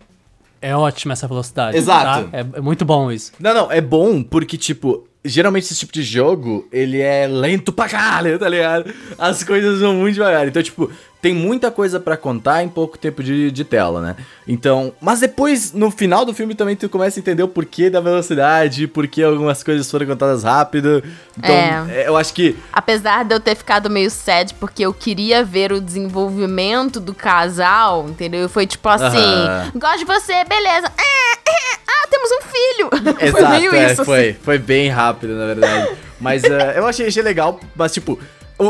[0.63, 1.77] É ótima essa velocidade.
[1.77, 2.31] Exato.
[2.31, 2.39] tá?
[2.39, 3.33] É, é muito bom isso.
[3.39, 7.89] Não, não, é bom porque, tipo, geralmente esse tipo de jogo, ele é lento pra
[7.89, 8.93] caralho, tá ligado?
[9.19, 10.47] As coisas vão muito devagar.
[10.47, 10.91] Então, tipo,
[11.23, 14.17] tem muita coisa pra contar em pouco tempo de, de tela, né?
[14.47, 18.01] Então, mas depois, no final do filme, também tu começa a entender o porquê da
[18.01, 21.01] velocidade, porquê algumas coisas foram contadas rápido.
[21.39, 21.85] Então, É.
[22.03, 22.57] é, eu acho que.
[22.73, 28.09] Apesar de eu ter ficado meio sad, porque eu queria ver o desenvolvimento do casal,
[28.09, 28.49] entendeu?
[28.49, 29.71] Foi tipo assim, Aham.
[29.77, 30.89] gosto de você, beleza.
[30.89, 32.91] Ah, ah, ah, temos um filho.
[33.31, 34.39] foi Exato, meio é, isso, foi, assim.
[34.43, 35.97] foi bem rápido, na verdade.
[36.21, 38.19] Mas é, eu achei, achei legal, mas tipo,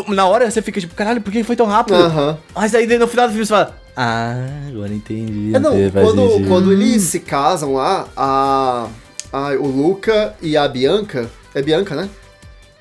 [0.09, 1.97] na hora você fica tipo, caralho, por que foi tão rápido?
[1.97, 2.39] Aham.
[2.55, 4.35] Mas aí no final do filme você fala, ah,
[4.69, 5.55] agora entendi.
[5.55, 8.89] É, não, quando, sentido." quando eles se casam lá, a,
[9.33, 11.31] a, o Luca e a Bianca.
[11.55, 12.09] É Bianca, né?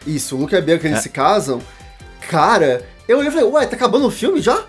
[0.07, 1.01] Isso, o Luca e a Bianca eles É.
[1.01, 1.61] se casam.
[2.29, 4.63] Cara, eu olhei e falei, ué, tá acabando o filme já?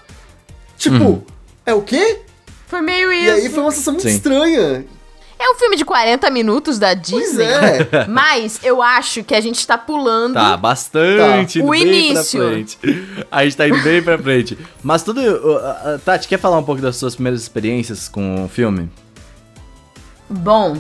[0.77, 1.25] Tipo,
[1.65, 2.21] é o quê?
[2.67, 3.35] Foi meio E isso.
[3.35, 4.15] aí foi uma sensação muito Sim.
[4.17, 4.85] estranha.
[5.43, 7.45] É um filme de 40 minutos da Disney.
[7.45, 8.07] É.
[8.07, 10.35] Mas eu acho que a gente tá pulando.
[10.35, 11.59] Tá, bastante.
[11.59, 11.65] Tá.
[11.65, 12.41] O início.
[13.29, 14.57] A gente tá indo bem pra frente.
[14.85, 15.21] Mas tudo.
[15.21, 18.89] uh, uh, Tati, quer falar um pouco das suas primeiras experiências com o filme?
[20.31, 20.79] Bom,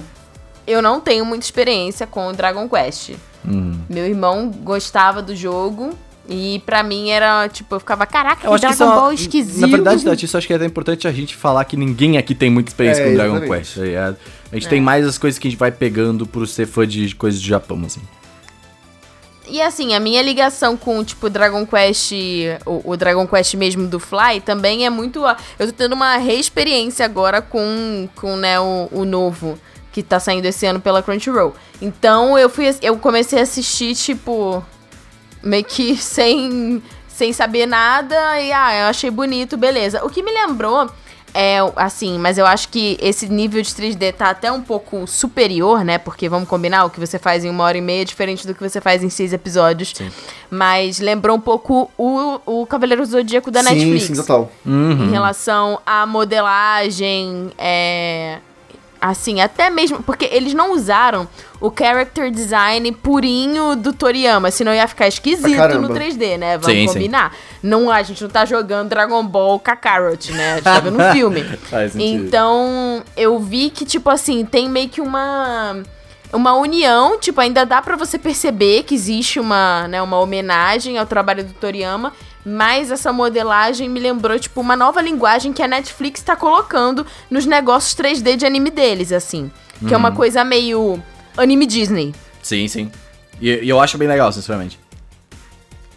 [0.64, 3.14] eu não tenho muita experiência com o Dragon Quest.
[3.44, 3.80] Hum.
[3.90, 5.90] Meu irmão gostava do jogo.
[6.28, 9.12] E pra mim era, tipo, eu ficava, caraca, Eu que acho que Dragon só, Ball
[9.12, 9.60] esquisito.
[9.60, 12.32] Na verdade, Tati, isso acho que é até importante a gente falar que ninguém aqui
[12.32, 13.74] tem muita experiência É, com Dragon exatamente.
[13.74, 14.14] Quest, tá?
[14.52, 17.14] A gente tem mais as coisas que a gente vai pegando por ser fã de
[17.14, 18.02] coisas do Japão, assim.
[19.48, 22.12] E assim, a minha ligação com, tipo, Dragon Quest,
[22.66, 25.24] o, o Dragon Quest mesmo do Fly, também é muito.
[25.58, 29.58] Eu tô tendo uma reexperiência agora com, com né, o, o novo,
[29.90, 31.54] que tá saindo esse ano pela Crunchyroll.
[31.80, 32.66] Então eu fui.
[32.82, 34.62] Eu comecei a assistir, tipo.
[35.42, 38.38] Meio que sem, sem saber nada.
[38.38, 40.04] E ah, eu achei bonito, beleza.
[40.04, 40.90] O que me lembrou.
[41.34, 45.84] É, assim, mas eu acho que esse nível de 3D tá até um pouco superior,
[45.84, 45.96] né?
[45.98, 48.54] Porque vamos combinar, o que você faz em uma hora e meia é diferente do
[48.54, 49.94] que você faz em seis episódios.
[50.50, 54.04] Mas lembrou um pouco o, o Cavaleiro Zodíaco da sim, Netflix.
[54.04, 54.50] sim, total.
[54.66, 55.04] Uhum.
[55.06, 58.38] Em relação à modelagem, é.
[59.04, 60.00] Assim, até mesmo.
[60.00, 61.26] Porque eles não usaram
[61.60, 65.88] o character design purinho do Toriyama, senão ia ficar esquisito no caramba.
[65.88, 66.56] 3D, né?
[66.56, 66.94] Vamos Sim, sim.
[66.94, 67.34] combinar.
[67.60, 70.52] Não, a gente não tá jogando Dragon Ball Kakarot, né?
[70.52, 71.44] A gente tá vendo um filme.
[71.96, 75.82] Então, eu vi que, tipo assim, tem meio que uma.
[76.32, 81.04] Uma união, tipo, ainda dá pra você perceber que existe uma, né, uma homenagem ao
[81.04, 82.10] trabalho do Toriyama,
[82.44, 87.46] mas essa modelagem me lembrou, tipo, uma nova linguagem que a Netflix tá colocando nos
[87.46, 89.50] negócios 3D de anime deles, assim.
[89.86, 91.02] Que é uma coisa meio
[91.36, 92.14] anime Disney.
[92.42, 92.90] Sim, sim.
[93.40, 94.78] E, e eu acho bem legal, sinceramente.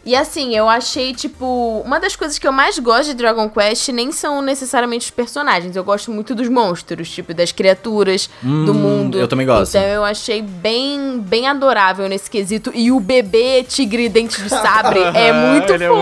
[0.05, 3.89] E assim, eu achei, tipo, uma das coisas que eu mais gosto de Dragon Quest
[3.89, 5.75] nem são necessariamente os personagens.
[5.75, 9.17] Eu gosto muito dos monstros, tipo, das criaturas, do Hum, mundo.
[9.17, 9.75] eu também gosto.
[9.75, 12.71] Então eu achei bem, bem adorável nesse quesito.
[12.75, 15.99] E o bebê tigre dente de sabre é muito Ele é fofo.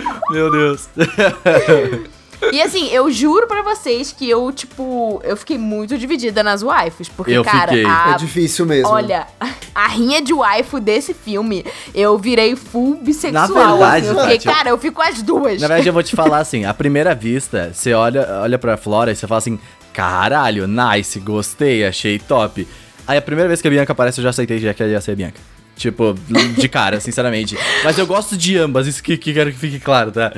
[0.00, 0.88] muito Meu Deus.
[2.52, 7.08] E assim, eu juro pra vocês que eu, tipo, eu fiquei muito dividida nas waifus.
[7.08, 7.84] Porque, Eu cara, fiquei.
[7.86, 8.88] a- É difícil mesmo.
[8.90, 9.26] Olha,
[9.74, 13.48] a rinha de waifu desse filme, eu virei full bissexual.
[13.48, 15.60] Na verdade, assim, eu fiquei, cara, eu fico as duas.
[15.60, 19.12] Na verdade, eu vou te falar assim, à primeira vista, você olha, olha pra Flora
[19.12, 19.58] e você fala assim,
[19.92, 22.66] caralho, nice, gostei, achei top.
[23.06, 25.00] Aí a primeira vez que a Bianca aparece, eu já aceitei já que ela ia
[25.00, 25.40] ser a Bianca.
[25.76, 26.14] Tipo,
[26.56, 27.54] de cara, sinceramente.
[27.84, 30.32] Mas eu gosto de ambas, isso que, que quero que fique claro, tá?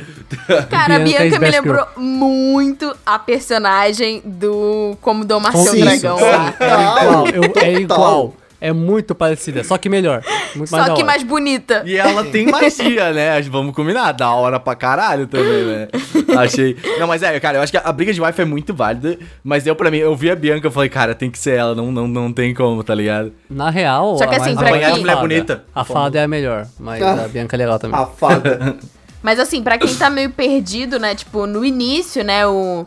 [0.69, 6.19] Cara, a Bianca Bianca me lembrou muito a personagem do Como Domar Seu Dragão.
[6.19, 6.25] sim.
[6.25, 7.71] É igual, eu- é Total.
[7.81, 8.37] igual.
[8.61, 10.23] É muito parecida, só que melhor.
[10.57, 11.83] Muito mais Só da que mais bonita.
[11.87, 13.41] E ela tem magia, né?
[13.43, 15.89] Vamos combinar, da hora pra caralho também, né?
[16.37, 16.77] Achei.
[16.99, 19.65] Não, mas é, cara, eu acho que a briga de wife é muito válida, mas
[19.67, 21.93] eu, pra mim, eu vi a Bianca e falei, cara, tem que ser ela, não,
[21.93, 23.33] não, não tem como, tá ligado?
[23.49, 25.29] Na real, Só que a assim, mais pra é a quem- Mulher fada.
[25.29, 25.65] bonita.
[25.75, 27.25] A fada é a melhor, mas Ah.
[27.25, 27.99] a Bianca é legal também.
[28.01, 28.77] A fada.
[29.21, 31.13] Mas assim, pra quem tá meio perdido, né?
[31.13, 32.47] Tipo, no início, né?
[32.47, 32.87] O,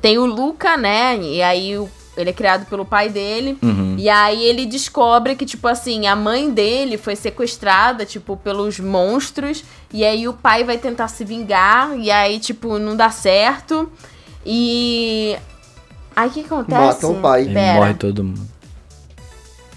[0.00, 1.18] tem o Luca, né?
[1.20, 3.56] E aí o- ele é criado pelo pai dele.
[3.62, 3.94] Uhum.
[3.98, 9.64] E aí ele descobre que, tipo assim, a mãe dele foi sequestrada, tipo, pelos monstros.
[9.92, 11.96] E aí o pai vai tentar se vingar.
[11.98, 13.90] E aí, tipo, não dá certo.
[14.44, 15.36] E.
[16.14, 16.78] Aí o que acontece?
[16.80, 17.44] Matam o pai.
[17.44, 18.52] E morre todo mundo.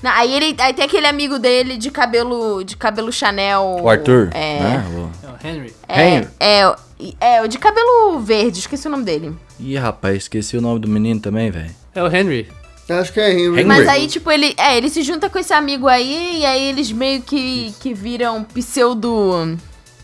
[0.04, 0.56] Não, aí ele.
[0.60, 2.63] Aí tem aquele amigo dele de cabelo.
[2.63, 3.80] De cabelo Chanel.
[3.82, 4.60] O Arthur, É.
[4.60, 4.86] né?
[4.89, 5.74] O- É o Henry.
[5.88, 6.28] É, Henry.
[6.39, 6.76] é, o-
[7.21, 9.36] é, o de cabelo verde, esqueci o nome dele.
[9.60, 11.72] Ih, rapaz, esqueci o nome do menino também, velho.
[11.94, 12.48] É o Henry.
[12.89, 13.46] Acho que é Henry.
[13.62, 13.63] Henry.
[13.63, 14.54] Mas aí, tipo, ele.
[14.58, 18.44] É, ele se junta com esse amigo aí, e aí eles meio que, que viram
[18.44, 19.58] pseudo.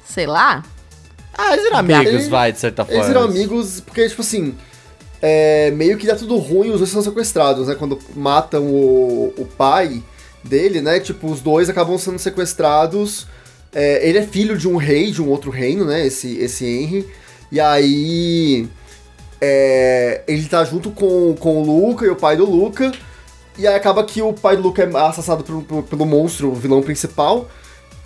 [0.06, 0.64] Sei lá.
[1.38, 2.98] Ah, eles eram amigos, Eles- vai, de certa forma.
[2.98, 4.56] Eles viram amigos porque, tipo assim,
[5.22, 7.76] é, meio que dá tudo ruim os dois são sequestrados, né?
[7.76, 10.02] Quando matam o, o pai
[10.44, 11.00] dele, né?
[11.00, 13.28] Tipo, os dois acabam sendo sequestrados.
[13.74, 16.06] É, ele é filho de um rei, de um outro reino, né?
[16.06, 17.08] Esse, esse Henry.
[17.52, 18.68] E aí.
[19.42, 22.92] É, ele tá junto com, com o Luca e o pai do Luca.
[23.58, 26.82] E aí acaba que o pai do Luca é assassinado pelo, pelo, monstro, o vilão
[26.82, 27.50] principal.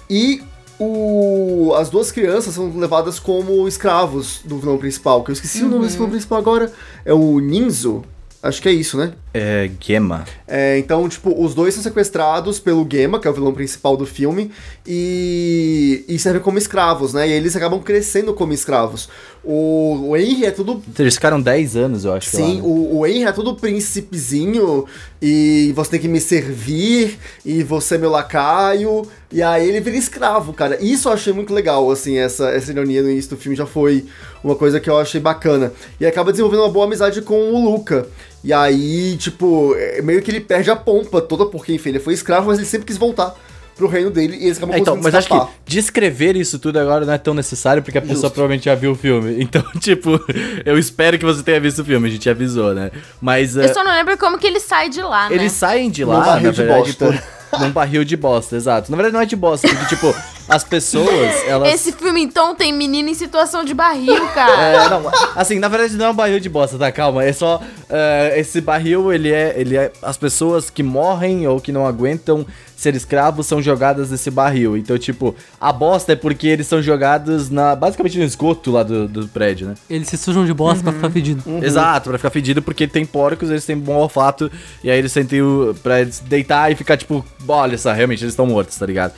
[0.10, 0.42] E
[0.80, 5.24] o, as duas crianças são levadas como escravos do vilão principal.
[5.24, 6.72] Que eu esqueci o nome desse vilão principal agora.
[7.04, 8.04] É o Ninzo.
[8.46, 9.14] Acho que é isso, né?
[9.34, 10.24] É, Gema.
[10.48, 14.06] É, então, tipo, os dois são sequestrados pelo Gema, que é o vilão principal do
[14.06, 14.52] filme,
[14.86, 17.28] e, e servem como escravos, né?
[17.28, 19.10] E eles acabam crescendo como escravos.
[19.44, 22.30] O, o Henry é tudo Eles ficaram 10 anos, eu acho.
[22.30, 22.62] Sim, lá, né?
[22.64, 24.86] o, o Henry é todo príncipezinho
[25.20, 29.08] e você tem que me servir e você é meu lacaio.
[29.32, 30.78] E aí ele vira escravo, cara.
[30.82, 34.06] Isso eu achei muito legal, assim, essa, essa ironia no início do filme já foi
[34.44, 35.72] uma coisa que eu achei bacana.
[36.00, 38.08] E acaba desenvolvendo uma boa amizade com o Luca.
[38.44, 42.14] E aí, tipo, é meio que ele perde a pompa toda, porque, enfim, ele foi
[42.14, 43.36] escravo, mas ele sempre quis voltar
[43.76, 45.48] pro reino dele e eles acabam É, então, conseguindo mas acho escapar.
[45.66, 48.32] que descrever isso tudo agora não é tão necessário, porque a pessoa Justo.
[48.32, 49.36] provavelmente já viu o filme.
[49.44, 50.18] Então, tipo,
[50.64, 52.90] eu espero que você tenha visto o filme, a gente avisou, né?
[53.20, 55.36] Mas Eu eh, só não lembro como que ele sai de lá, né?
[55.36, 57.06] eles saem de lá, barril na de verdade, bosta.
[57.06, 57.24] por,
[57.60, 58.92] num barril de bosta, exato.
[58.92, 60.14] Na verdade, não é de bosta, porque, tipo,
[60.48, 61.74] as pessoas, elas.
[61.74, 64.62] Esse filme, então, tem menina em situação de barril, cara.
[64.62, 66.92] É, não, assim, na verdade não é um barril de bosta, tá?
[66.92, 67.62] Calma, é só.
[67.90, 69.92] eh, esse barril, ele é, ele é.
[70.02, 74.76] As pessoas que morrem ou que não aguentam ser escravos são jogadas nesse barril.
[74.76, 77.76] Então, tipo, a bosta é porque eles são jogados na.
[77.76, 79.76] basicamente no esgoto lá do, do prédio, né?
[79.90, 80.98] Eles se sujam de bosta pra Uhum.
[80.98, 81.44] ficar fedido.
[81.64, 84.52] Exato, pra ficar fedido, porque tem porcos, eles têm bom olfato,
[84.84, 85.76] e aí eles sentem o.
[85.82, 89.14] pra eles deitar e ficar tipo, olha só, realmente eles estão mortos, tá ligado?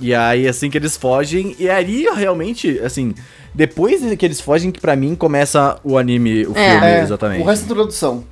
[0.00, 3.14] E aí, assim que eles fogem, e aí realmente, assim,
[3.54, 6.70] depois que eles fogem, que pra mim começa o anime, o É.
[6.72, 7.42] filme, É, exatamente.
[7.42, 8.24] O resto é introdução.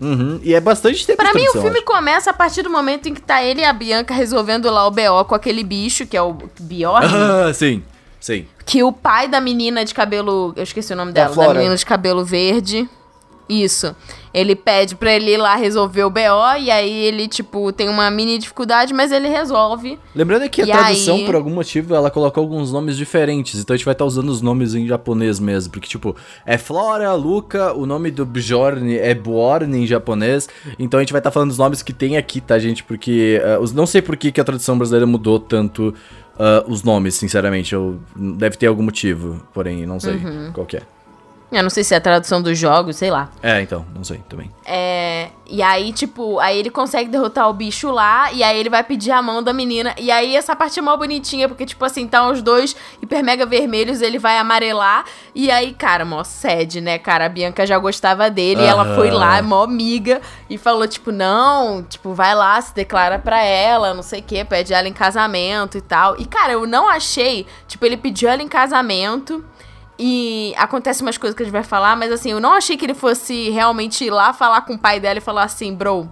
[0.00, 1.86] Uhum, E é bastante tempo Pra de mim, o produção, filme acho.
[1.86, 4.90] começa a partir do momento em que tá ele e a Bianca resolvendo lá o
[4.90, 7.06] BO com aquele bicho, que é o Bjorn.
[7.06, 7.84] Ah, sim,
[8.18, 8.46] sim.
[8.66, 10.52] que o pai da menina de cabelo.
[10.56, 12.88] Eu esqueci o nome Da dela, da menina de cabelo verde.
[13.48, 13.94] Isso.
[14.32, 18.10] Ele pede pra ele ir lá resolver o BO, e aí ele, tipo, tem uma
[18.10, 19.98] mini dificuldade, mas ele resolve.
[20.14, 21.26] Lembrando que a tradução, aí?
[21.26, 23.60] por algum motivo, ela colocou alguns nomes diferentes.
[23.60, 25.70] Então a gente vai estar usando os nomes em japonês mesmo.
[25.72, 30.48] Porque, tipo, é Flora, Luca, o nome do Bjorn é Bjorn em japonês.
[30.78, 32.82] Então a gente vai estar falando os nomes que tem aqui, tá, gente?
[32.82, 33.38] Porque.
[33.42, 35.94] eh, os, não sei por que, que a tradução brasileira mudou tanto
[36.38, 37.74] ah, os nomes, sinceramente.
[37.74, 40.50] Eu, deve ter algum motivo, porém, não sei Uhum.
[40.54, 40.82] qual é.
[41.52, 43.30] Eu não sei se é a tradução dos jogos, sei lá.
[43.42, 44.50] É, então, não sei também.
[44.64, 48.82] É, e aí, tipo, aí ele consegue derrotar o bicho lá, e aí ele vai
[48.82, 49.94] pedir a mão da menina.
[49.98, 53.44] E aí essa parte é mó bonitinha, porque, tipo assim, tá os dois hiper mega
[53.44, 55.04] vermelhos, ele vai amarelar.
[55.34, 57.26] E aí, cara, mó sede, né, cara?
[57.26, 61.82] A Bianca já gostava dele, e ela foi lá, mó amiga, e falou, tipo, não,
[61.82, 65.76] tipo, vai lá, se declara pra ela, não sei o quê, pede ela em casamento
[65.76, 66.18] e tal.
[66.18, 69.44] E, cara, eu não achei, tipo, ele pediu ela em casamento.
[70.04, 72.84] E acontece umas coisas que a gente vai falar, mas assim, eu não achei que
[72.84, 76.10] ele fosse realmente ir lá falar com o pai dela e falar assim, bro,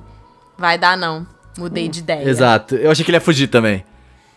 [0.57, 1.27] vai dar não.
[1.59, 2.23] Mudei de ideia.
[2.23, 2.77] Exato.
[2.77, 3.85] Eu achei que ele ia fugir também.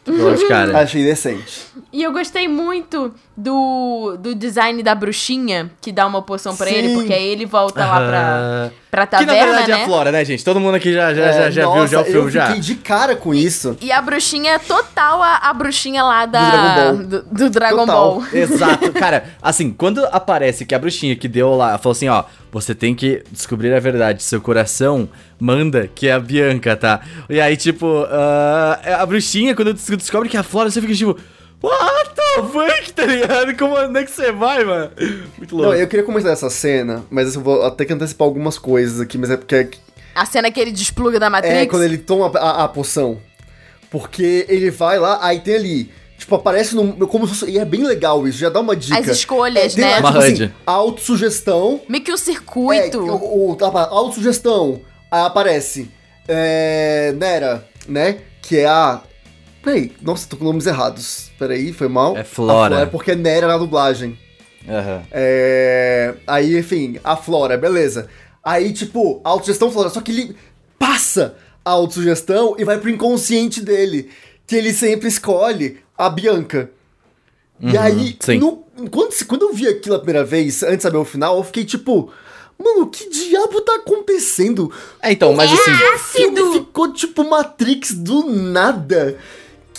[0.08, 0.76] Eu acho, cara.
[0.82, 1.68] Achei decente.
[1.92, 6.96] E eu gostei muito do, do design da bruxinha, que dá uma poção pra ele,
[6.96, 9.82] porque aí ele volta lá pra, Pra que na taverna, verdade é né?
[9.82, 10.46] a Flora, né, gente?
[10.46, 12.46] Todo mundo aqui já, já, É, já, já viu nossa, já o filme eu já.
[12.46, 13.76] fiquei de cara com isso.
[13.82, 17.04] E a bruxinha é total a, a bruxinha lá da, Dragon Ball.
[17.08, 17.96] do, do Dragon Total.
[17.96, 18.24] Ball.
[18.32, 18.92] Exato.
[18.94, 22.94] Cara, assim, quando aparece que a bruxinha que deu lá, falou assim, ó, você tem
[22.94, 27.02] que descobrir a verdade, seu coração manda que é a Bianca, tá?
[27.28, 30.94] E aí, tipo, ah, a bruxinha, quando des- descobre que é a Flora, você fica
[30.94, 31.18] tipo,
[31.64, 33.56] what the fuck, tá ligado?
[33.58, 34.92] Como onde é que você vai, mano?
[35.38, 35.72] Muito louco.
[35.72, 39.18] Não, eu queria comentar essa cena, mas eu vou até que antecipar algumas coisas aqui,
[39.18, 39.70] mas é porque
[40.16, 41.56] A cena que ele despluga da Matrix.
[41.56, 43.18] é quando ele toma a, a poção.
[43.90, 45.92] Porque ele vai lá, aí tem ali.
[46.18, 48.98] Tipo, aparece no, como se fosse, E é bem legal isso, já dá uma dica.
[48.98, 50.00] As escolhas, É, tem né?
[50.00, 51.82] lá, Uma tipo assim, autossugestão.
[51.88, 53.00] Meio que um É, circuito.
[53.00, 54.82] o, o, tá, autossugestão.
[55.12, 55.92] Aí aparece.
[56.28, 58.18] É, Nera, né?
[58.42, 59.02] Que é a.
[59.64, 61.32] Peraí, nossa, tô com nomes errados.
[61.40, 62.16] Peraí, foi mal.
[62.18, 62.80] É A Flora.
[62.82, 64.18] É porque é Nera na dublagem.
[64.68, 65.02] Aham.
[65.12, 66.14] É...
[66.28, 68.10] Aí, enfim, a Flora, beleza.
[68.44, 70.36] Aí, tipo, a autossugestão Flora, só que ele
[70.78, 74.10] passa a autossugestão e vai pro inconsciente dele.
[74.46, 76.70] Que ele sempre escolhe a Bianca.
[77.62, 78.40] e aí, Uhum,
[78.78, 81.44] no- quando, quando eu vi aquilo a primeira vez, antes de saber o final, eu
[81.44, 82.12] fiquei tipo.
[82.62, 84.72] Mano, que diabo tá acontecendo?
[85.02, 85.72] É, então, mas assim...
[85.72, 89.18] O filme ficou tipo Matrix do nada.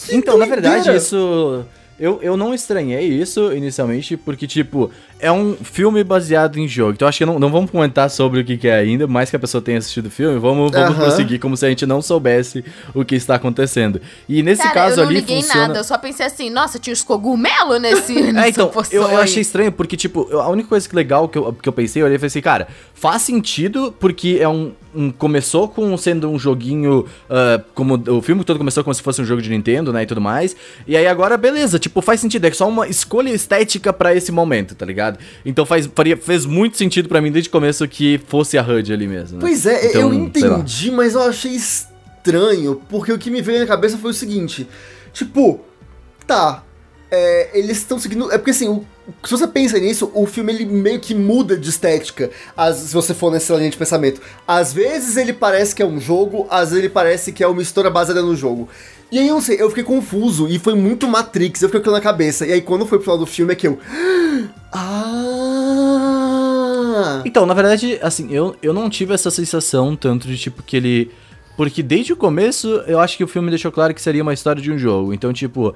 [0.07, 0.97] Que Então, na verdade, doideira.
[0.99, 1.64] isso.
[1.97, 4.90] Eu, eu não estranhei isso inicialmente, porque, tipo,
[5.21, 6.90] é um filme baseado em jogo.
[6.95, 9.37] Então, acho que não, não vamos comentar sobre o que, que é ainda, mais que
[9.37, 10.37] a pessoa tenha assistido o filme.
[10.40, 14.01] Vamos, vamos prosseguir como se a gente não soubesse o que está acontecendo.
[14.29, 15.69] E nesse Cara, caso eu não ali liguei funciona.
[15.69, 19.40] nada, eu só pensei assim, nossa, tinha os cogumelos nesse, É, então, eu, eu achei
[19.43, 22.07] estranho, porque, tipo, eu- a única coisa que legal que eu, que eu pensei, eu
[22.07, 24.73] olhei e falei assim, cara, faz sentido, porque é um.
[24.94, 27.07] Um- começou com sendo um joguinho.
[27.28, 30.02] ah, como o filme todo começou como se fosse um jogo de Nintendo, né?
[30.02, 30.54] E tudo mais.
[30.87, 32.44] E aí agora, beleza, tipo, faz sentido.
[32.46, 35.18] É só uma escolha estética pra esse momento, tá ligado?
[35.44, 38.92] Então faz, faria, fez muito sentido pra mim desde o começo que fosse a HUD
[38.92, 39.37] ali mesmo.
[39.38, 39.40] Né?
[39.40, 43.66] Pois é, Então, eu entendi, mas eu achei estranho, porque o que me veio na
[43.66, 44.66] cabeça foi o seguinte:
[45.12, 45.61] tipo,
[46.26, 46.62] tá,
[47.14, 48.31] é, eles estão seguindo.
[48.33, 48.85] É porque assim, o-
[49.24, 53.14] se você pensa nisso, o filme ele meio que muda de estética, as- se você
[53.14, 54.20] for nessa linha de pensamento.
[54.46, 57.62] Às vezes ele parece que é um jogo, às vezes ele parece que é uma
[57.62, 58.68] história baseada no jogo.
[59.12, 61.85] E aí eu não sei, eu fiquei confuso e foi muito Matrix, eu fiquei com
[61.90, 62.46] aquilo na cabeça.
[62.46, 63.79] E aí quando foi pro final do filme é que eu.
[65.87, 67.22] Ah!
[67.24, 71.11] Então, na verdade, assim, eu, eu não tive essa sensação tanto de tipo que ele.
[71.57, 74.61] Porque desde o começo eu acho que o filme deixou claro que seria uma história
[74.61, 75.12] de um jogo.
[75.14, 75.74] Então, tipo.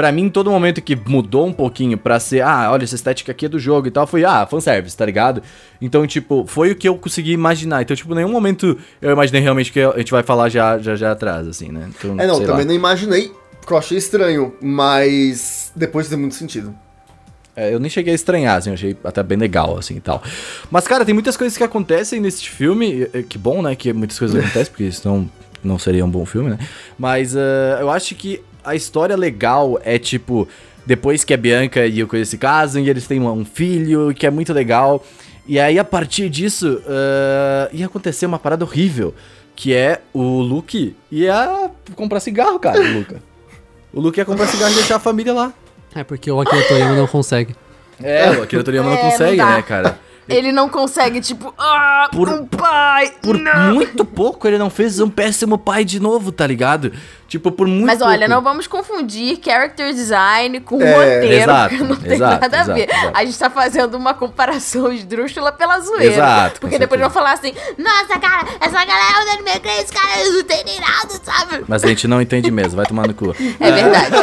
[0.00, 3.44] Pra mim, todo momento que mudou um pouquinho pra ser, ah, olha, essa estética aqui
[3.44, 5.42] é do jogo e tal, foi, ah, fanservice, tá ligado?
[5.78, 7.82] Então, tipo, foi o que eu consegui imaginar.
[7.82, 11.12] Então, tipo, nenhum momento eu imaginei realmente que a gente vai falar já, já, já
[11.12, 11.90] atrás, assim, né?
[11.90, 12.64] Então, É, não, também lá.
[12.64, 16.74] não imaginei, porque eu achei estranho, mas depois tem muito sentido.
[17.54, 20.22] É, eu nem cheguei a estranhar, assim, eu achei até bem legal, assim, e tal.
[20.70, 24.42] Mas, cara, tem muitas coisas que acontecem nesse filme, que bom, né, que muitas coisas
[24.42, 25.28] acontecem, porque senão
[25.62, 26.58] não seria um bom filme, né?
[26.98, 30.48] Mas ah, eu acho que a história legal é, tipo,
[30.84, 34.26] depois que a Bianca e o Coisa se casam, e eles têm um, filho, que
[34.26, 35.04] é muito legal.
[35.46, 39.14] E aí, a partir disso, ah, ia acontecer uma parada horrível,
[39.54, 43.22] que é o Luke ia comprar cigarro, cara, o Luca.
[43.92, 45.52] O Luke ia comprar cigarro e deixar a família lá.
[45.94, 47.54] É porque o Akira Toriyama não consegue.
[48.00, 49.98] É, o Akira Toriyama É, não não consegue, né, cara?
[50.30, 53.74] Ele não consegue, tipo, ah, Por- um pai, Por não.
[53.74, 56.92] muito pouco ele não fez um péssimo pai de novo, tá ligado?
[57.28, 58.30] Tipo, por muito Mas olha, pouco.
[58.30, 62.60] não vamos confundir character design com É, roteiro, exato, porque não tem exato, nada a
[62.60, 62.90] exato, ver.
[62.90, 63.10] exato.
[63.14, 66.12] A gente tá fazendo uma comparação esdrúxula pela zoeira.
[66.12, 70.34] Exato, Porque depois vão falar assim, nossa, cara, essa galera é anime crazy, cara, eles
[70.34, 71.64] não tem nem nada, sabe?
[71.68, 73.34] Mas a gente não entende mesmo, vai tomar no cu.
[73.60, 74.16] É verdade.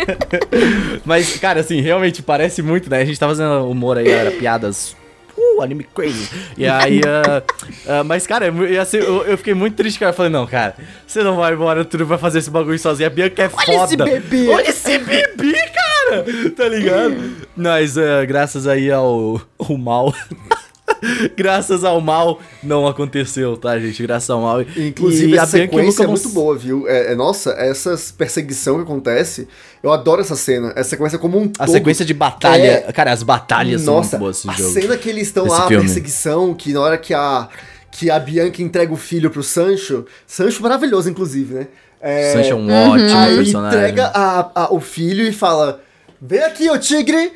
[1.04, 3.00] Mas, cara, assim, realmente parece muito, né?
[3.02, 4.96] A gente tá fazendo humor aí, era piadas.
[5.40, 6.28] Uh, anime crazy.
[6.56, 7.42] E aí, ah,
[7.86, 10.12] ah, mas, cara, eu, assim, eu, eu fiquei muito triste, cara.
[10.12, 10.74] Eu falei, não, cara,
[11.06, 13.06] você não vai embora, tu não vai fazer esse bagulho sozinho.
[13.06, 13.84] A Bianca é foda.
[13.84, 14.48] esse bebê.
[14.48, 16.24] Olha esse bebê, cara!
[16.54, 17.16] Tá ligado?
[17.56, 20.14] Mas, ah, graças aí ao, ao mal.
[21.36, 24.02] graças ao mal, não aconteceu, tá, gente?
[24.02, 24.62] Graças ao mal.
[24.62, 26.86] Inclusive, E o sequência é muito boa, viu?
[26.88, 29.48] É, é- nossa, essa perseguição que acontece,
[29.82, 30.72] eu adoro essa cena.
[30.76, 31.72] Essa sequência como um A todo.
[31.72, 32.84] sequência de batalha.
[32.86, 34.80] É- Cara, as batalhas são Nossa, muito boas nesse a jogo.
[34.80, 37.48] cena que eles estão lá, a perseguição, que na hora que a,
[37.90, 41.66] que a Bianca entrega o filho pro Sancho, Sancho maravilhoso, inclusive, né?
[42.00, 43.78] É, Sancho é um ótimo Aí personagem.
[43.78, 45.82] entrega a- a- o filho e fala:
[46.20, 47.32] Vem aqui, ô tigre,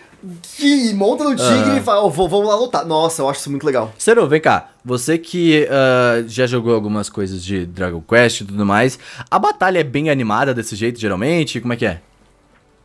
[0.57, 1.77] que monta no tigre Aham.
[1.79, 2.85] e fala, ó, vou- vamos lá lutar.
[2.87, 3.93] Nossa, eu acho isso muito legal.
[3.99, 4.70] Cero, vem cá.
[4.85, 8.99] Você que ah, já jogou algumas coisas de Dragon Quest e tudo mais,
[9.31, 11.61] a batalha é bem animada desse jeito, geralmente?
[11.61, 12.01] Como é que é?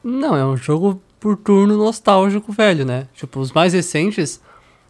[0.03, 3.07] Não, é um jogo por turno nostálgico velho, né?
[3.13, 4.39] Tipo, os mais recentes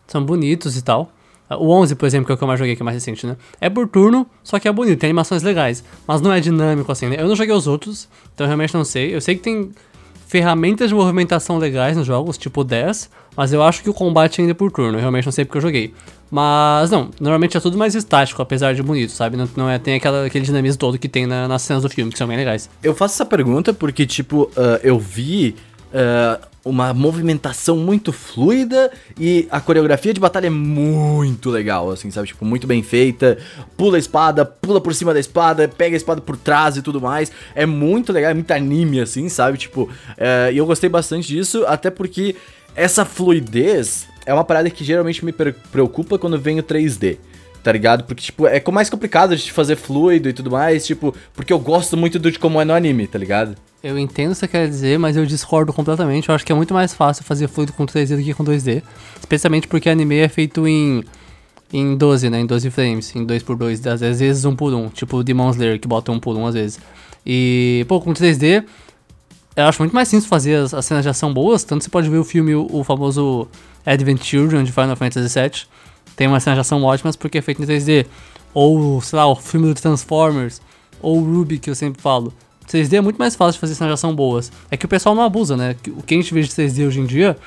[0.08, 1.12] são bonitos e tal.
[1.52, 3.26] O 11, por exemplo, que é o que eu mais joguei, que é mais recente,
[3.26, 3.36] né?
[3.60, 5.84] É por turno, só que é bonito, tem animações legais.
[6.06, 7.16] Mas não é dinâmico assim, né?
[7.20, 9.16] Eu não joguei os outros, então eu realmente não sei.
[9.16, 9.72] Eu sei que tem
[10.30, 14.52] ferramentas de movimentação legais nos jogos, tipo 10, mas eu acho que o combate ainda
[14.52, 14.96] é por turno.
[14.96, 15.92] Eu realmente não sei porque eu joguei.
[16.30, 19.36] Mas não, normalmente é tudo mais estático, apesar de bonito, sabe?
[19.36, 22.12] Não, não é, tem aquela, aquele dinamismo todo que tem na- nas cenas do filme,
[22.12, 22.70] que são bem legais.
[22.84, 25.56] Eu faço essa pergunta porque, tipo, ah, eu vi
[25.94, 32.28] ah, uma movimentação muito fluida e a coreografia de batalha é muito legal, assim, sabe?
[32.28, 33.38] Tipo, muito bem feita.
[33.78, 37.00] Pula a espada, pula por cima da espada, pega a espada por trás e tudo
[37.02, 37.32] mais.
[37.56, 39.58] É muito legal, é muito anime, assim, sabe?
[39.58, 42.36] Tipo, eh, e eu gostei bastante disso, até porque
[42.76, 47.18] essa fluidez é uma parada que geralmente me pre- preocupa quando vem o 3D.
[47.64, 48.06] Tá ligado?
[48.06, 51.98] Porque, tipo, é mais complicado de fazer fluido e tudo mais, tipo, porque eu gosto
[51.98, 53.56] muito do de como é no anime, tá ligado?
[53.82, 56.30] Eu entendo o que você quer dizer, mas eu discordo completamente.
[56.30, 58.84] Eu acho que é muito mais fácil fazer fluido com 3D do que com 2D.
[59.20, 61.04] Especialmente porque anime é feito em,
[61.72, 62.42] em 12, né?
[62.42, 65.88] Em 12 frames, em 2x2, às vezes 1 por 1 Tipo o Demon Slayer, que
[65.88, 66.80] bota 1 por 1 às vezes.
[67.26, 68.66] E, pô, com 3D,
[69.56, 71.64] eu acho muito mais simples fazer as, as cenas de ação boas.
[71.64, 73.48] Tanto você pode ver o filme, o, o famoso
[73.86, 75.62] Advent Children de Final Fantasy VII.
[76.20, 78.06] Tem umas cenas de ação ótimas porque é feito em 3D.
[78.54, 80.62] Ou, sei lá, o filme do Transformers.
[81.02, 82.34] Ou o Ruby, que eu sempre falo.
[82.70, 84.52] 3D é muito mais fácil de fazer cenas de ação boas.
[84.70, 85.78] É que o pessoal não abusa, né?
[85.88, 87.38] O que a gente vê de 3D hoje em dia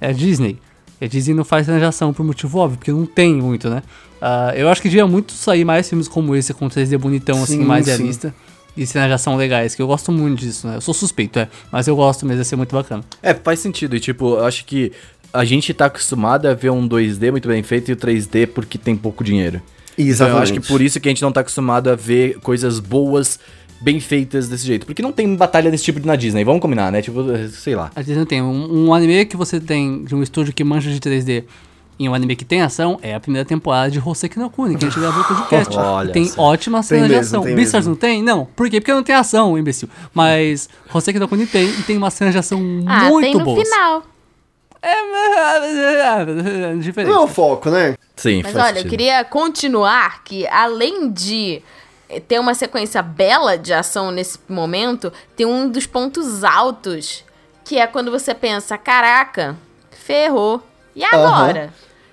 [0.00, 0.58] é a Disney.
[0.98, 3.68] E a Disney não faz cenas de ação por motivo óbvio, porque não tem muito,
[3.68, 3.82] né?
[4.18, 7.58] Ah, eu acho que devia muito sair mais filmes como esse, com 3D bonitão, assim,
[7.58, 7.90] Sim, mais sim.
[7.90, 8.34] realista.
[8.74, 10.76] E cenas de ação legais, que eu gosto muito disso, né?
[10.76, 11.50] Eu sou suspeito, é.
[11.70, 13.04] Mas eu gosto mesmo, ia ser muito bacana.
[13.22, 13.94] É, faz sentido.
[13.94, 14.90] E, tipo, eu acho que
[15.32, 18.76] a gente tá acostumado a ver um 2D muito bem feito e o 3D porque
[18.78, 19.60] tem pouco dinheiro.
[19.96, 22.78] Então, eu acho que por isso que a gente não tá acostumado a ver coisas
[22.80, 23.38] boas,
[23.80, 24.86] bem feitas desse jeito.
[24.86, 27.02] Porque não tem batalha desse tipo na Disney, vamos combinar, né?
[27.02, 27.90] Tipo, sei lá.
[27.94, 30.98] A Disney tem um, um anime que você tem de um estúdio que manja de
[30.98, 31.44] 3D
[31.98, 34.84] em um anime que tem ação, é a primeira temporada de Hoseki no Kuni, que
[34.86, 35.76] a gente gravou o podcast.
[35.76, 36.40] Olha tem só.
[36.42, 37.42] ótimas cenas de mesmo, ação.
[37.42, 37.90] tem Beastars mesmo.
[37.90, 38.22] não tem?
[38.22, 38.46] Não.
[38.56, 38.80] Por quê?
[38.80, 39.88] Porque não tem ação, imbecil.
[40.12, 43.44] Mas Hoseki no Kuni tem, e tem uma cena de ação Ah, muito tem no
[43.44, 43.68] boas.
[43.68, 44.02] final.
[44.82, 47.12] É, diferente.
[47.12, 47.94] Não é o foco, né?
[48.16, 48.90] Sim, Mas faz olha, eu sentido.
[48.90, 51.62] queria continuar que além de
[52.28, 57.24] ter uma sequência bela de ação nesse momento, tem um dos pontos altos,
[57.64, 59.56] que é quando você pensa, caraca,
[59.90, 60.62] ferrou.
[60.94, 61.72] E agora?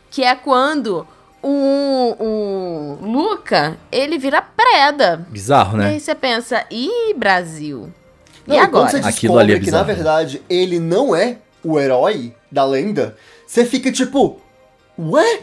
[0.09, 1.05] Que é quando
[1.43, 5.26] o, o Luca, ele vira preda.
[5.30, 5.88] Bizarro, E né?
[5.89, 7.91] aí você pensa, ih, Brasil.
[8.47, 8.89] Não, e quando agora?
[9.01, 9.86] você Aquilo ali é descobre que, na bizarro.
[9.97, 14.39] verdade, ele não é o herói da lenda, você fica tipo,
[14.97, 15.41] ué?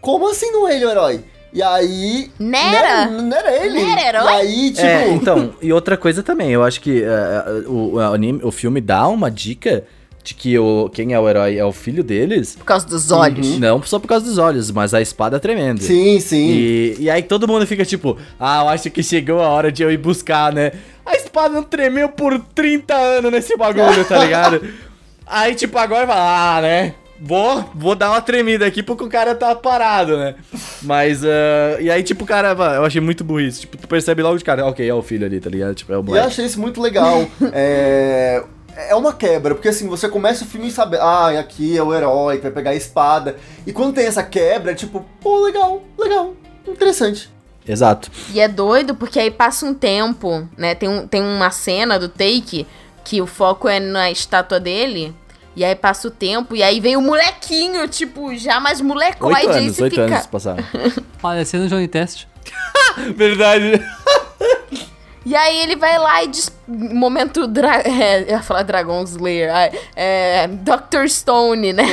[0.00, 1.24] Como assim não é ele o herói?
[1.52, 2.30] E aí...
[2.38, 3.06] Nera?
[3.06, 3.80] Não, não era ele.
[3.80, 4.24] Não era herói?
[4.24, 4.86] E aí, tipo...
[4.86, 8.80] É, então, e outra coisa também, eu acho que eh, o, o anime, o filme
[8.80, 9.84] dá uma dica
[10.22, 12.54] de que o, quem é o herói é o filho deles.
[12.54, 13.58] Por causa dos olhos.
[13.58, 15.80] Não só por causa dos olhos, mas a espada é tremenda.
[15.80, 16.50] Sim, sim.
[16.50, 19.82] E, e aí todo mundo fica tipo, ah, eu acho que chegou a hora de
[19.82, 20.72] eu ir buscar, né?
[21.06, 24.60] A espada não tremeu por 30 anos nesse bagulho, tá ligado?
[25.30, 26.94] aí, tipo, agora fala, ah, né?
[27.20, 30.36] Vou, vou dar uma tremida aqui porque o cara tá parado, né?
[30.82, 33.62] Mas, ah, e aí, tipo, o cara, eu achei muito burrice.
[33.62, 35.74] Tipo, tu percebe logo de cara, ok, é o filho ali, tá ligado?
[35.74, 36.26] Tipo, é o E eu Black.
[36.26, 37.26] achei isso muito legal.
[37.52, 38.42] é...
[38.88, 41.92] é uma quebra, porque assim, você começa o filme e sabe, ah, aqui é o
[41.92, 43.36] herói que vai pegar a espada.
[43.66, 46.34] E quando tem essa quebra, é tipo, pô, legal, legal,
[46.68, 47.30] interessante.
[47.66, 48.10] Exato.
[48.32, 50.74] E é doido porque aí passa um tempo, né?
[50.74, 52.66] Tem, um, tem uma cena do take
[53.04, 55.14] que o foco é na estátua dele.
[55.56, 59.46] E aí passa o tempo e aí vem o molequinho, tipo, já mais molecoide.
[59.46, 60.04] Oito anos, oito fica.
[60.06, 60.62] anos passaram.
[61.20, 62.26] Parecendo o Johnny Test.
[63.16, 63.82] Verdade.
[65.26, 66.50] E aí ele vai lá e diz.
[66.66, 67.46] Momento.
[67.48, 67.82] Dra...
[67.84, 69.50] É, eu ia falar Dragon Slayer.
[69.96, 71.08] É, Dr.
[71.08, 71.84] Stone, né?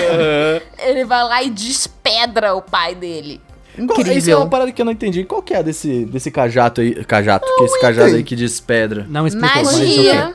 [0.78, 3.42] Ele vai lá e despedra o pai dele.
[3.76, 4.38] Qual- Isso é Incrível.
[4.38, 5.26] uma parada que eu não entendi.
[5.26, 7.04] Qual que é desse, desse cajato aí?
[7.04, 9.06] Cajato, que é esse cajado aí que despedra.
[9.10, 9.40] Não ok.
[9.40, 10.34] Magia.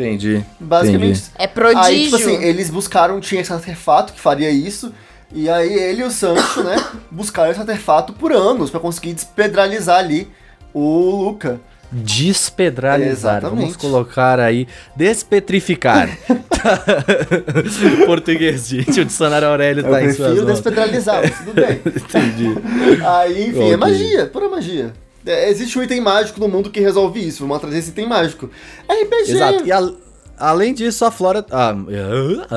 [0.00, 0.44] Entendi.
[0.58, 1.18] Basicamente.
[1.20, 1.30] Entendi.
[1.38, 1.82] É prodígio.
[1.84, 4.92] Aí, tipo assim, eles buscaram, tinha esse artefato que faria isso.
[5.32, 6.76] E aí ele e o Sancho, né,
[7.10, 10.26] buscaram esse artefato por anos pra conseguir despedralizar ali
[10.74, 11.60] o Luca.
[11.92, 13.40] Despedralizar.
[13.40, 13.78] Vamos Exatamente.
[13.78, 14.66] colocar aí.
[14.94, 16.08] Despetrificar.
[18.06, 19.00] Português, gente.
[19.00, 20.52] O dicionário Aurélio Eu tá em suas prefiro mãos.
[20.52, 21.80] despedralizar, mas tudo bem.
[21.86, 23.02] Entendi.
[23.04, 23.72] Aí, enfim, Ok.
[23.72, 24.92] é magia, pura magia.
[25.26, 27.40] É, existe um item mágico no mundo que resolve isso.
[27.46, 28.50] Vamos trazer esse item mágico.
[28.88, 29.32] RPG.
[29.32, 29.66] Exato.
[29.66, 29.92] E a-
[30.38, 31.44] além disso, a Flora.
[31.50, 31.74] A,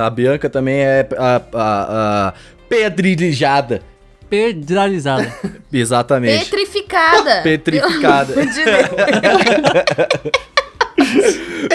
[0.06, 2.34] a Bianca também é a, a, a
[2.70, 3.82] pedrilhada.
[4.30, 5.32] Pedralizada.
[5.72, 6.46] Exatamente.
[6.46, 7.42] Petrificada.
[7.44, 8.34] Petrificada.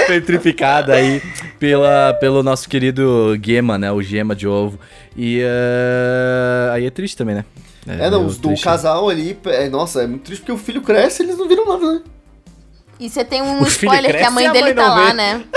[0.07, 1.23] Petrificada aí
[1.59, 3.91] pela, pelo nosso querido Gema, né?
[3.93, 4.79] O Gema de ovo.
[5.17, 7.45] E eh, aí é triste também, né?
[7.87, 8.65] É, não, meio os do triste.
[8.65, 11.67] casal ali, é, nossa, é muito triste porque o filho cresce e eles não viram
[11.67, 12.01] nada, né?
[13.01, 15.07] E você tem um O spoiler que a mãe a dele mãe tá não lá,
[15.07, 15.13] vê.
[15.13, 15.45] né?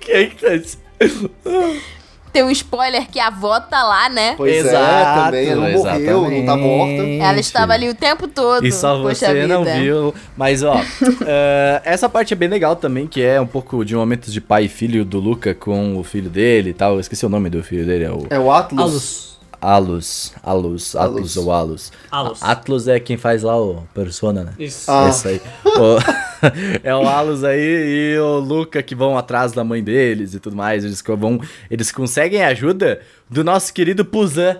[0.00, 0.78] Quem é que tá isso?
[2.32, 4.34] Tem um spoiler que a avó tá lá, né?
[4.36, 6.92] Pois Exato, é, também, ela não morreu, não tá morta.
[6.94, 7.22] exatamente.
[7.22, 8.66] Ela estava ali o tempo todo.
[8.66, 9.78] E só você não vida.
[9.78, 10.12] viu.
[10.36, 10.74] Mas, ó,
[11.24, 14.64] eh, essa parte é bem legal também, que é um pouco de momentos de pai
[14.64, 16.94] e filho do Luca com o filho dele e tal.
[16.94, 19.38] Eu esqueci o nome do filho dele, é o É o Atlas.
[19.64, 20.32] Alus.
[20.42, 20.94] Alus.
[20.94, 21.36] Atlus Alus.
[21.36, 21.92] ou Alus.
[22.10, 22.42] Alus.
[22.42, 24.52] Atlus é quem faz lá o Persona, né?
[24.58, 24.90] Isso.
[24.90, 25.08] Ah.
[25.08, 25.40] Esse aí.
[25.64, 25.98] O-
[26.84, 30.54] é o Alus aí e o Luca que vão atrás da mãe deles e tudo
[30.56, 30.84] mais.
[30.84, 31.40] Eles, vão,
[31.70, 33.00] eles conseguem a ajuda
[33.30, 34.58] do nosso querido Puzan,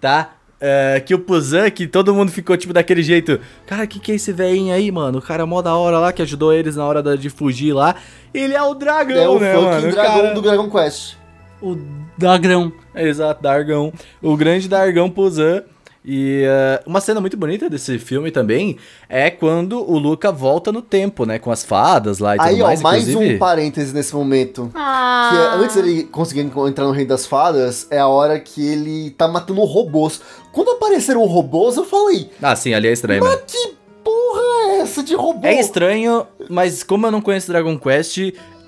[0.00, 0.34] tá?
[0.60, 3.38] É, que o Puzan, que todo mundo ficou tipo daquele jeito.
[3.66, 5.18] Cara, que que é esse velhinho aí, mano?
[5.18, 7.72] O cara é mó da hora lá que ajudou eles na hora da- de fugir
[7.74, 7.96] lá.
[8.32, 9.88] Ele é o dragão, É o né, fucking mano?
[9.88, 11.16] O dragão cara- do Dragon Quest.
[11.64, 11.76] O
[12.18, 12.72] Dagrão.
[12.94, 13.92] Exato, Dargão.
[14.22, 15.62] O grande Dargão Puzan.
[16.06, 18.76] E eh, uma cena muito bonita desse filme também
[19.08, 21.38] é quando o Luca volta no tempo, né?
[21.38, 22.82] Com as fadas lá e tudo Aí, ó, mais.
[22.82, 23.36] mais inclusive.
[23.36, 24.68] um parêntese nesse momento.
[24.70, 28.60] Que é, Ah, antes dele conseguir entrar no Reino das Fadas, é a hora que
[28.68, 30.20] ele tá matando robôs.
[30.52, 33.38] Quando apareceram robôs, eu falei, Ah, sim, ali é estranho mesmo.
[33.46, 34.42] que porra
[34.72, 35.46] é essa de robô?
[35.46, 38.18] É estranho, mas como eu não conheço Dragon Quest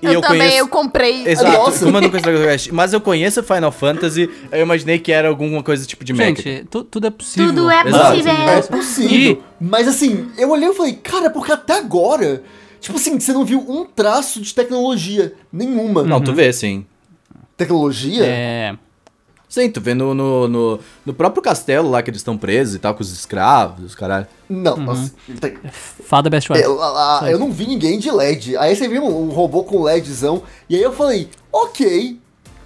[0.01, 0.57] eu, eu, também, conheço.
[0.57, 1.27] eu comprei.
[1.27, 1.85] Exato, Nossa.
[1.85, 5.27] como eu não conheço Dragon Quest, mas eu conheço Final Fantasy, eu imaginei que era
[5.27, 6.41] alguma coisa tipo de mecha.
[6.41, 7.49] Gente, tu- tudo é possível.
[7.49, 8.09] Tudo é Exato.
[8.11, 8.33] possível.
[8.33, 9.43] É possível.
[9.59, 12.43] Mas assim, eu olhei e falei, cara, porque até agora,
[12.79, 16.03] tipo assim, você não viu um traço de tecnologia nenhuma.
[16.03, 16.85] Não, tu vê, sim.
[17.55, 18.23] Tecnologia?
[18.25, 18.75] É.
[19.49, 22.79] Sim, tu vê no, no, no, no próprio castelo lá que eles estão presos e
[22.79, 24.27] tal, com os escravos, os caralho.
[24.49, 24.91] Não, Uhum.
[24.91, 28.57] assim, tem- Fada Best eu, a- a- eu não vi ninguém de LED.
[28.57, 32.19] Aí você viu um, um robô com LEDzão, e aí eu falei, ok,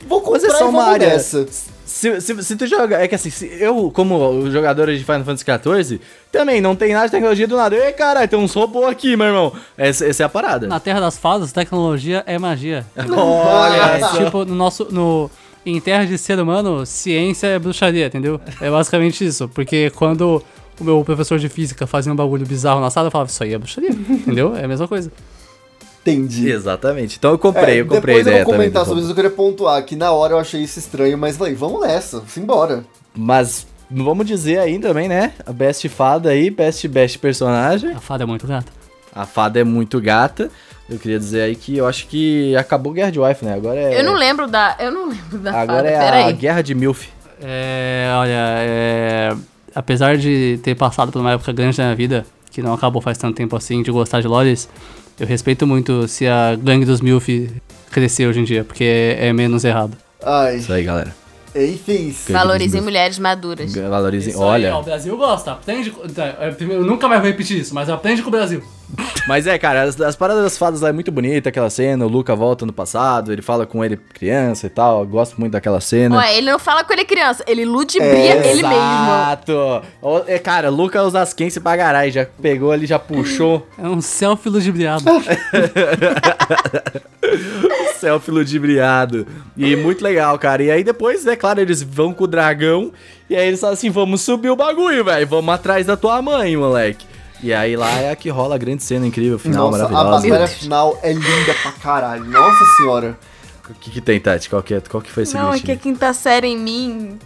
[0.08, 1.08] vou comprar Mas é só uma área.
[1.10, 1.46] nessa.
[1.86, 2.98] Se, se, se tu joga.
[3.04, 6.02] É que assim, se eu, como jogador de Final Fantasy XIV,
[6.32, 7.76] também não tem nada de tecnologia do nada.
[7.76, 9.52] Ei, caralho, tem uns robôs aqui, meu irmão.
[9.78, 10.68] Essa, essa é a parada.
[10.68, 12.86] Na Terra das Fadas, tecnologia é magia.
[12.96, 13.76] Olha
[14.18, 14.88] É, tipo, no nosso.
[14.90, 15.30] No,
[15.66, 18.40] em terra de ser humano, ciência é bruxaria, entendeu?
[18.60, 19.48] É basicamente isso.
[19.50, 20.44] Porque quando
[20.80, 23.54] o meu professor de física fazia um bagulho bizarro na sala, eu falava, isso aí
[23.54, 24.56] é bruxaria, entendeu?
[24.56, 25.12] É a mesma coisa.
[26.02, 26.50] Entendi.
[26.50, 27.18] Exatamente.
[27.18, 29.12] Então eu comprei, É, eu comprei a depois eu ideia vou comentar do sobre isso,
[29.12, 32.84] eu queria pontuar que na hora eu achei isso estranho, mas falei, vamos nessa, simbora.
[33.16, 35.34] Mas vamos dizer aí também, né?
[35.46, 37.92] A best fada aí, best best personagem.
[37.92, 38.72] A fada é muito gata.
[39.14, 40.50] A fada é muito gata.
[40.92, 43.54] Eu queria dizer aí que eu acho que acabou Guerra de Wife, né?
[43.54, 43.98] Agora é.
[43.98, 44.76] Eu não lembro da.
[44.78, 45.90] Eu não lembro da Agora fada.
[45.90, 46.34] é a aí.
[46.34, 47.08] Guerra de Milf.
[47.42, 49.36] É, olha, é,
[49.74, 53.18] apesar de ter passado por uma época grande da minha vida, que não acabou faz
[53.18, 54.68] tanto tempo assim, de gostar de lolis,
[55.18, 57.50] eu respeito muito se a gangue dos MILF
[57.90, 59.96] crescer hoje em dia, porque é, é menos errado.
[60.24, 61.16] Ai, Isso aí, galera.
[61.56, 62.14] enfim.
[62.30, 63.74] Valorizem mulheres maduras.
[63.74, 64.34] Valorizem.
[64.34, 64.76] Isso aí, Olha.
[64.76, 65.92] ó, o Brasil gosta, aprende.
[66.58, 68.62] primeiro, eu nunca mais vou repetir isso, mas aprende com o Brasil.
[69.28, 72.08] Mas é, cara, as, as paradas das fadas lá é muito bonita, aquela cena, o
[72.08, 75.80] Luca volta no passado, ele fala com ele criança e tal, eu gosto muito daquela
[75.80, 76.18] cena.
[76.18, 78.74] Ué, ele não fala com ele criança, ele ludibria É, ele mesmo.
[78.74, 79.82] Exato!
[80.28, 84.02] É, cara, Luca usa as quense pra caralho, já pegou ali, já puxou É um
[84.02, 85.06] selfie ludibriado.
[88.00, 89.28] selfie ludibriado.
[89.56, 90.64] E muito legal, cara.
[90.64, 92.92] E aí depois, é claro, eles vão com o dragão
[93.30, 96.58] e aí eles falam assim, vamos subir o bagulho, velho, vamos atrás da tua mãe,
[96.58, 97.11] moleque.
[97.44, 100.28] E aí lá é a que rola a grande cena incrível, final Nossa, a maravilhosa.
[100.30, 102.24] batalha final é linda pra caralho.
[102.26, 103.18] Nossa senhora.
[103.70, 104.50] O que, que tem, Tati?
[104.50, 107.20] Qual que, é, qual que foi esse Não, é que a quinta série em mim.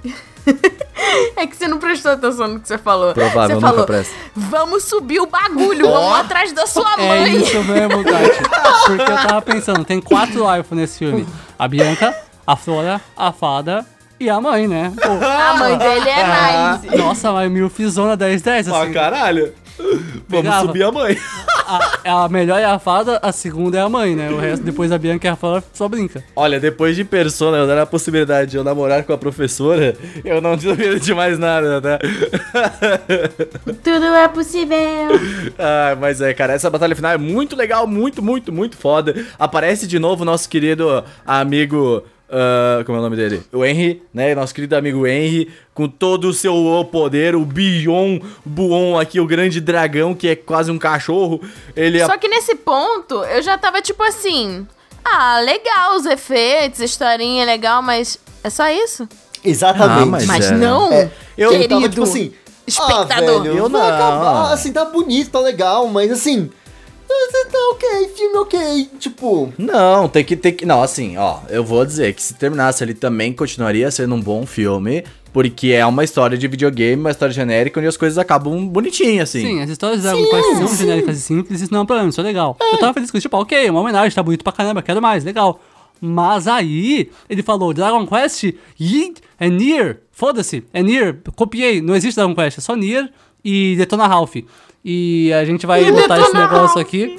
[1.36, 3.13] é que você não prestou atenção no que você falou.
[3.13, 4.13] Provável, você nunca falou, presta.
[4.36, 7.38] vamos subir o bagulho, vamos atrás da sua É mãe.
[7.41, 8.86] isso mesmo, Tati.
[8.86, 11.26] Porque eu tava pensando, tem quatro elfos nesse filme.
[11.57, 13.84] A Bianca, a Flora, a Fada
[14.20, 14.93] e a mãe, né?
[15.01, 16.95] Pô, A mãe dele é nice.
[16.97, 18.93] nossa, mas Milfzona 1010, Ah, assim.
[18.93, 19.53] caralho!
[20.28, 20.67] Vamos Pegava.
[20.67, 21.17] subir a mãe.
[21.67, 24.30] A, a melhor é a Fada, a segunda é a mãe, né?
[24.30, 26.23] O resto, depois a Bianca e a Flora só brinca.
[26.36, 30.39] Olha, depois de Persona, eu dar a possibilidade de eu namorar com a professora, eu
[30.41, 31.99] não duvido de mais nada, tá?
[33.84, 34.78] Tudo é possível.
[35.57, 39.26] ah, mas é, cara, essa batalha final é muito legal, muito, muito, muito foda.
[39.39, 43.43] Aparece de novo o nosso querido amigo ah, como é o nome dele?
[43.53, 44.34] O Henry, né?
[44.36, 49.59] Nosso querido amigo Henry, com todo o seu poder, o Bion Buon aqui, o grande
[49.61, 51.39] dragão, que é quase um cachorro.
[51.76, 54.65] Ele é Só que nesse ponto, eu já tava tipo assim.
[55.03, 59.07] Ah, legal os efeitos, a historinha é legal, mas é só isso?
[59.43, 60.01] Exatamente.
[60.01, 60.55] Ah, mas Mas é.
[60.55, 62.34] não, É, Eu- eu tava querido tipo assim.
[62.65, 63.11] espectador.
[63.11, 63.88] Ah, velho, Eu vai não.
[63.88, 66.49] acabar, assim, tá bonito, tá legal, mas assim.
[67.07, 68.89] Tá ok, filme ok.
[68.99, 69.53] Tipo.
[69.57, 70.65] Não, tem que ter que.
[70.65, 74.45] Não, assim, ó, eu vou dizer que se terminasse ali também continuaria sendo um bom
[74.45, 79.29] filme, porque é uma história de videogame, uma história genérica, onde as coisas acabam bonitinhas,
[79.29, 79.41] assim.
[79.41, 82.09] Sim, as histórias de Dragon Quest são genéricas e simples, isso não é um problema,
[82.09, 82.57] isso é legal.
[82.59, 85.23] Eu tava feliz com isso, tipo, ok, uma homenagem, tá bonito pra caramba, quero mais,
[85.23, 85.59] legal.
[86.01, 88.43] Mas aí, ele falou, Dragon Quest
[88.79, 93.09] e é Nier, foda-se, é Nier, copiei, não existe Dragon Quest, é só Nier
[93.45, 94.37] e Detona Ralph.
[94.83, 97.17] E a gente vai botar esse negócio aqui,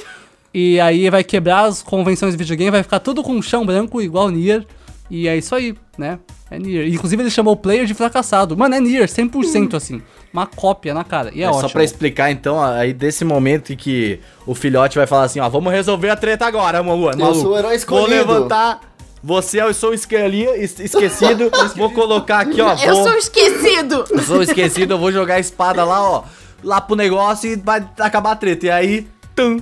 [0.53, 4.29] e aí vai quebrar as convenções de videogame, vai ficar tudo com chão branco igual
[4.29, 4.67] Nier,
[5.11, 6.19] e é isso aí, né?
[6.51, 6.87] É Nier.
[6.89, 8.57] Inclusive ele chamou o player de fracassado.
[8.57, 10.01] Mano, é Nier, 100% assim.
[10.33, 11.31] Uma cópia na cara.
[11.35, 11.63] E é, É ótimo.
[11.63, 15.49] só pra explicar, então, aí desse momento em que o filhote vai falar assim, ó,
[15.49, 17.19] vamos resolver a treta agora, maluco.
[17.19, 18.09] Eu sou o herói escolhido.
[18.25, 18.81] Vou levantar,
[19.27, 24.05] você, eu sou esquelia, es- esquecido, vou colocar aqui, ó, Eu vou, sou esquecido!
[24.09, 26.23] eu sou esquecido, eu vou jogar a espada lá, ó,
[26.63, 28.67] lá pro negócio e vai acabar a treta.
[28.67, 29.61] E aí, tum,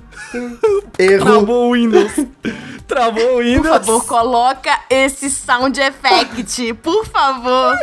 [0.99, 1.25] Erro.
[1.25, 2.13] travou o Windows.
[2.87, 3.67] Travou o Por Windows.
[3.67, 7.75] favor, coloca esse sound effect, por favor.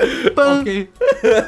[0.59, 0.89] Ok.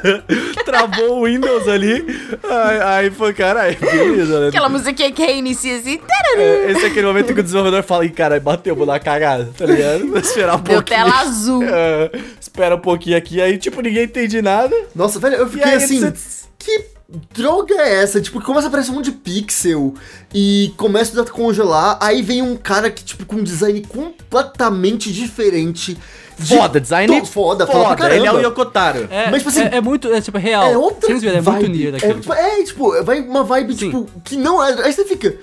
[0.64, 2.04] Travou o Windows ali.
[2.42, 4.48] Aí, aí foi, caralho, beleza, né?
[4.48, 6.00] Aquela musiquinha que reinicia assim.
[6.36, 9.48] É, Esse é aquele momento que o desenvolvedor fala, ih, cara, bateu, vou dar cagada,
[9.56, 10.04] tá ligado?
[10.10, 10.98] Vou esperar um Deu pouquinho.
[11.04, 11.62] tela azul.
[11.62, 14.74] É, espera um pouquinho aqui, aí, tipo, ninguém entende nada.
[14.96, 16.00] Nossa, velho, eu fiquei aí, assim.
[16.00, 16.86] você- Que
[17.32, 18.20] droga é essa?
[18.20, 19.94] Tipo, começa a aparecer um monte de pixel
[20.32, 21.98] e começa a congelar.
[22.00, 25.96] Aí vem um cara que, tipo, com um design completamente diferente.
[26.38, 28.40] de Foda, design to- foda, foda, pra ele é o.
[28.40, 29.06] Yokotaro.
[29.10, 30.64] É, Mas, tipo assim, é, é muito, é tipo, real.
[30.66, 31.68] É outra é vibe.
[31.68, 32.20] muito daquilo.
[32.20, 32.32] tipo.
[32.32, 33.86] É, é, tipo, vai uma vibe, Sim.
[33.90, 34.84] tipo, que não é.
[34.84, 35.36] Aí você fica.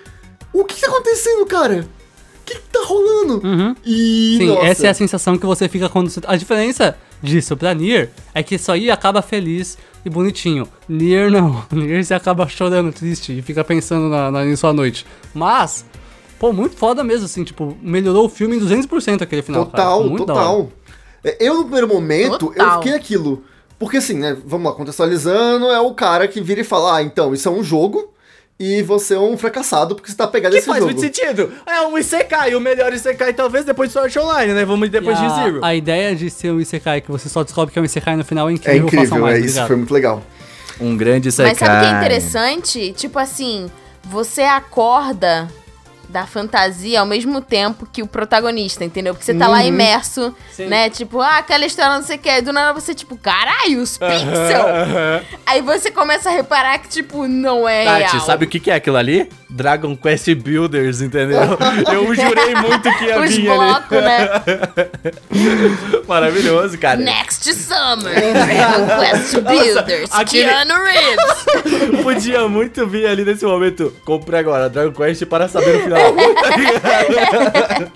[0.54, 1.88] O que tá acontecendo, cara?
[2.42, 3.42] O que, que tá rolando?
[3.46, 3.76] Uhum.
[3.86, 4.36] E.
[4.38, 6.20] Sim, nossa, essa é a sensação que você fica quando você...
[6.26, 10.68] A diferença disso pra Nier é que isso aí acaba feliz e bonitinho.
[10.88, 11.64] Nier não.
[11.72, 15.06] Nier você acaba chorando, triste e fica pensando na, na, em sua noite.
[15.34, 15.86] Mas,
[16.40, 19.66] pô, muito foda mesmo, assim, tipo, melhorou o filme em 200% aquele final.
[19.66, 20.70] Total, total.
[21.24, 22.82] É, Eu, no primeiro momento, eu Total.
[22.82, 23.44] fiquei aquilo.
[23.78, 24.38] Porque assim, né?
[24.46, 27.64] Vamos lá, contextualizando, é o cara que vira e fala: Ah, então, isso é um
[27.64, 28.11] jogo
[28.64, 30.92] e você é um fracassado porque você tá pegado Que nesse faz jogo.
[30.94, 31.52] muito sentido.
[31.66, 34.64] É um Isekai, o melhor Isekai talvez depois de Sword Online, né?
[34.66, 35.60] Vamos depois E de a, Zero.
[35.66, 38.24] a ideia de ser um Isekai, que você só descobre que é um Isekai no
[38.24, 38.84] final, é É incrível.
[38.88, 39.68] façam incrível, mais, é tá isso, ligado?
[39.68, 40.24] foi muito legal.
[40.80, 41.52] Um grande Isekai.
[41.52, 42.94] Mas sabe o que é interessante?
[42.94, 43.70] Tipo assim,
[44.04, 45.48] você acorda
[46.12, 49.14] da fantasia ao mesmo tempo que o protagonista, entendeu?
[49.14, 49.52] Porque você tá Uhum.
[49.52, 50.66] lá imerso, Sim.
[50.68, 50.90] né?
[50.90, 52.30] Tipo, ah, aquela história não sei o que.
[52.30, 54.30] Aí do nada você, tipo, caralho, os pixels.
[54.54, 55.22] Aham.
[55.46, 58.26] Aí você começa a reparar que, tipo, não é Tati, real.
[58.26, 59.30] sabe o que que é aquilo ali?
[59.50, 61.40] Dragon Quest Builders, entendeu?
[61.92, 63.58] Eu jurei muito que ia Os vir ali.
[63.58, 64.30] blocos, né?
[66.08, 66.98] Maravilhoso, cara.
[66.98, 72.02] Next Summer, Dragon Quest Builders, aquele- Keanu Reeves.
[72.04, 73.94] Podia muito vir ali nesse momento.
[74.06, 76.01] Compre agora, Dragon Quest para saber o final.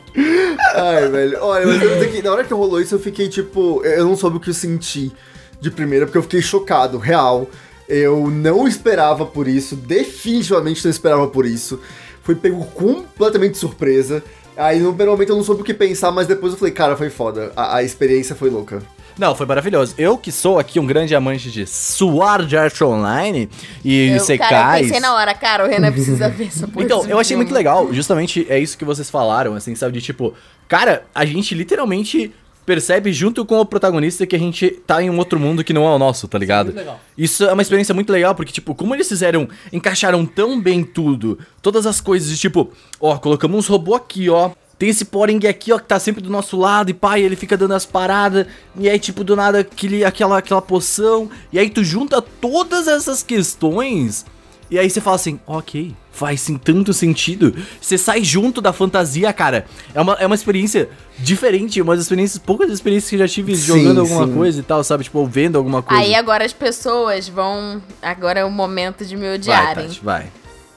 [0.76, 1.38] Ai, velho.
[1.42, 3.84] Olha, mas eu que na hora que rolou isso, eu fiquei tipo.
[3.84, 5.12] Eu não soube o que eu senti
[5.60, 7.48] de primeira, porque eu fiquei chocado, real.
[7.88, 11.80] Eu não esperava por isso, definitivamente não esperava por isso.
[12.24, 14.24] Fui pego completamente de surpresa.
[14.58, 16.96] Aí no primeiro momento eu não soube o que pensar, mas depois eu falei, cara,
[16.96, 17.52] foi foda.
[17.56, 18.82] A, a experiência foi louca.
[19.18, 19.96] Não, foi maravilhoso.
[19.98, 23.50] Eu que sou aqui um grande amante de Sword Art Online
[23.84, 27.06] e Eu, cara, eu pensei na hora, cara, o Renan precisa ver essa porra Então,
[27.08, 29.94] eu achei muito legal, justamente é isso que vocês falaram, assim, sabe?
[29.94, 30.34] De tipo,
[30.68, 32.34] cara, a gente literalmente
[32.66, 35.86] percebe junto com o protagonista que a gente tá em um outro mundo que não
[35.86, 36.68] é o nosso, tá ligado?
[36.68, 37.00] muito legal.
[37.18, 41.38] Isso é uma experiência muito legal, porque, tipo, como eles fizeram, encaixaram tão bem tudo,
[41.62, 44.52] todas as coisas, de tipo, ó, colocamos uns robôs aqui, ó.
[44.78, 47.56] Tem esse Poring aqui, ó, que tá sempre do nosso lado, e pai, ele fica
[47.56, 48.46] dando as paradas,
[48.78, 53.24] e aí, tipo, do nada, aquele, aquela, aquela poção, e aí tu junta todas essas
[53.24, 54.26] questões,
[54.70, 57.56] e aí você fala assim, ok, faz sim tanto sentido.
[57.80, 59.66] Você sai junto da fantasia, cara.
[59.94, 63.66] É uma, é uma experiência diferente, umas experiências, poucas experiências que eu já tive Sim,
[63.66, 64.34] jogando alguma sim.
[64.34, 65.04] coisa e tal, sabe?
[65.04, 66.02] Tipo, vendo alguma coisa.
[66.02, 67.82] Aí agora as pessoas vão.
[68.02, 69.88] Agora é o momento de me vai, odiarem.
[69.88, 70.32] Tati, vai.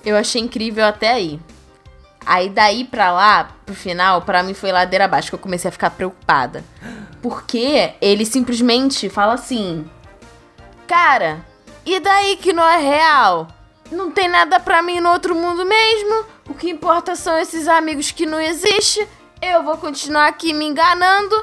[0.05, 1.41] Eu achei incrível até aí.
[2.29, 5.73] Aí daí pra lá, pro final, pra mim foi ladeira abaixo, que eu comecei a
[5.73, 6.63] ficar preocupada.
[7.23, 9.91] Porque ele simplesmente fala assim:
[10.87, 11.43] Cara,
[11.87, 13.49] e daí que não é real?
[13.91, 16.27] Não tem nada pra mim no outro mundo mesmo?
[16.47, 19.09] O que importa são esses amigos que não existem.
[19.41, 21.35] Eu vou continuar aqui me enganando.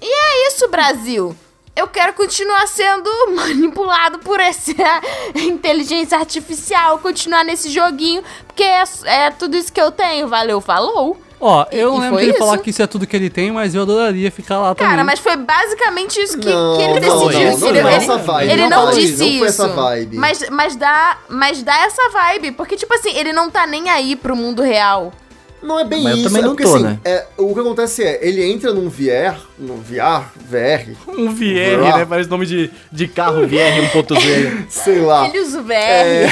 [0.00, 1.36] É isso, Brasil.
[1.74, 4.72] Eu quero continuar sendo manipulado por essa
[5.34, 10.28] inteligência artificial, continuar nesse joguinho, porque é, é tudo isso que eu tenho.
[10.28, 11.20] Valeu, falou.
[11.40, 13.74] Ó, eu E- não lembro dele falar que isso é tudo que ele tem, mas
[13.74, 14.90] eu adoraria ficar lá também.
[14.92, 17.50] Cara, mas foi basicamente isso que, Não, que ele não, decidiu.
[17.50, 19.38] não, não ele, foi ele- essa vibe, ele não não, foi- disse não isso.
[19.38, 20.16] foi essa vibe.
[20.18, 22.52] Mas, mas, dá, mas dá essa vibe.
[22.52, 25.12] Porque, tipo assim, ele não tá nem aí pro mundo real.
[25.62, 26.98] Não é bem Mas eu isso, também é não porque tô, assim, né?
[27.04, 31.98] é, o que acontece é, ele entra num VR, num VR, VR, Um VR, Uau.
[31.98, 32.04] né?
[32.04, 34.64] Parece nome de, de carro VR 1.0.
[34.68, 35.28] sei lá.
[35.28, 35.72] Ele usa o VR.
[35.72, 36.26] É.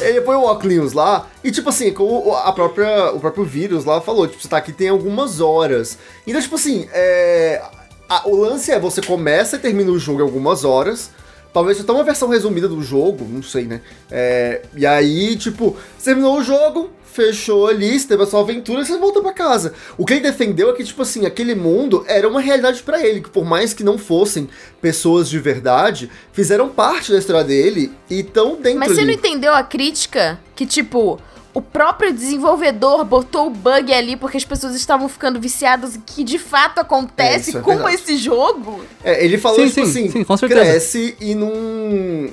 [0.08, 3.84] ele põe o óculos lá e, tipo assim, como o- a própria, o próprio vírus
[3.84, 5.98] lá falou, tipo, você tá aqui tem algumas horas.
[6.26, 7.62] Então, tipo assim, é,
[8.08, 11.10] a- o lance é, você começa e termina o jogo em algumas horas,
[11.54, 13.80] talvez até uma versão resumida do jogo, não sei, né?
[14.10, 18.82] É, e aí, tipo, você terminou o jogo, fechou ali, você teve a sua aventura
[18.82, 19.72] e você volta pra casa.
[19.96, 23.20] O que ele defendeu é que, tipo assim, aquele mundo era uma realidade pra ele,
[23.20, 24.48] que por mais que não fossem
[24.82, 29.06] pessoas de verdade, fizeram parte da história dele e estão dentro Mas você ali.
[29.06, 30.40] não entendeu a crítica?
[30.56, 31.20] Que, tipo,
[31.54, 36.36] o próprio desenvolvedor botou o bug ali porque as pessoas estavam ficando viciadas, que de
[36.36, 37.94] fato É, acontece isso é com verdade.
[37.94, 38.84] esse jogo.
[39.04, 40.60] É, ele falou, Sim, tipo sim, assim, sim, com certeza.
[40.60, 41.48] cresce e não.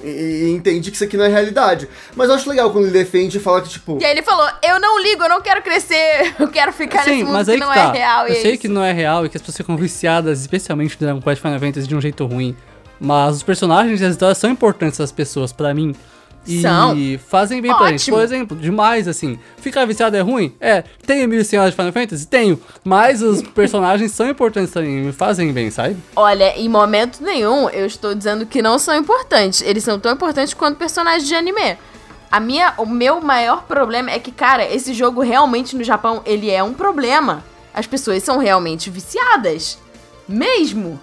[0.04, 1.88] E, entende que isso aqui não é realidade.
[2.16, 3.98] Mas eu acho legal quando ele defende e fala que, tipo.
[4.02, 7.12] E aí ele falou: Eu não ligo, eu não quero crescer, eu quero ficar Sim,
[7.12, 7.90] nesse mundo mas que aí não que tá.
[7.90, 8.28] é real.
[8.28, 8.62] eu é sei isso.
[8.62, 11.60] que não é real e que as pessoas ficam viciadas, especialmente no Dragon Quest Final
[11.60, 12.56] Fantasy, de um jeito ruim.
[13.00, 15.96] Mas os personagens e as histórias são importantes às pessoas, pra mim.
[16.46, 16.96] E São.
[17.28, 18.02] fazem bem pra gente.
[18.02, 18.18] Ótimo.
[18.18, 19.40] Por exemplo, demais, assim.
[19.58, 20.56] Ficar viciado é ruim?
[20.60, 20.84] É.
[21.06, 22.28] Tenho mil senhoras de Final Fantasy?
[22.28, 22.60] Tenho.
[22.84, 25.98] Mas os personagens são importantes também, me fazem bem, sabe?
[26.16, 29.62] Olha, em momento nenhum eu estou dizendo que não são importantes.
[29.62, 31.78] Eles são tão importantes quanto personagens de anime.
[32.32, 36.50] A minha, o meu maior problema é que, cara, esse jogo realmente no Japão, ele
[36.50, 37.44] é um problema.
[37.74, 39.78] As pessoas são realmente viciadas.
[40.28, 41.00] Mesmo.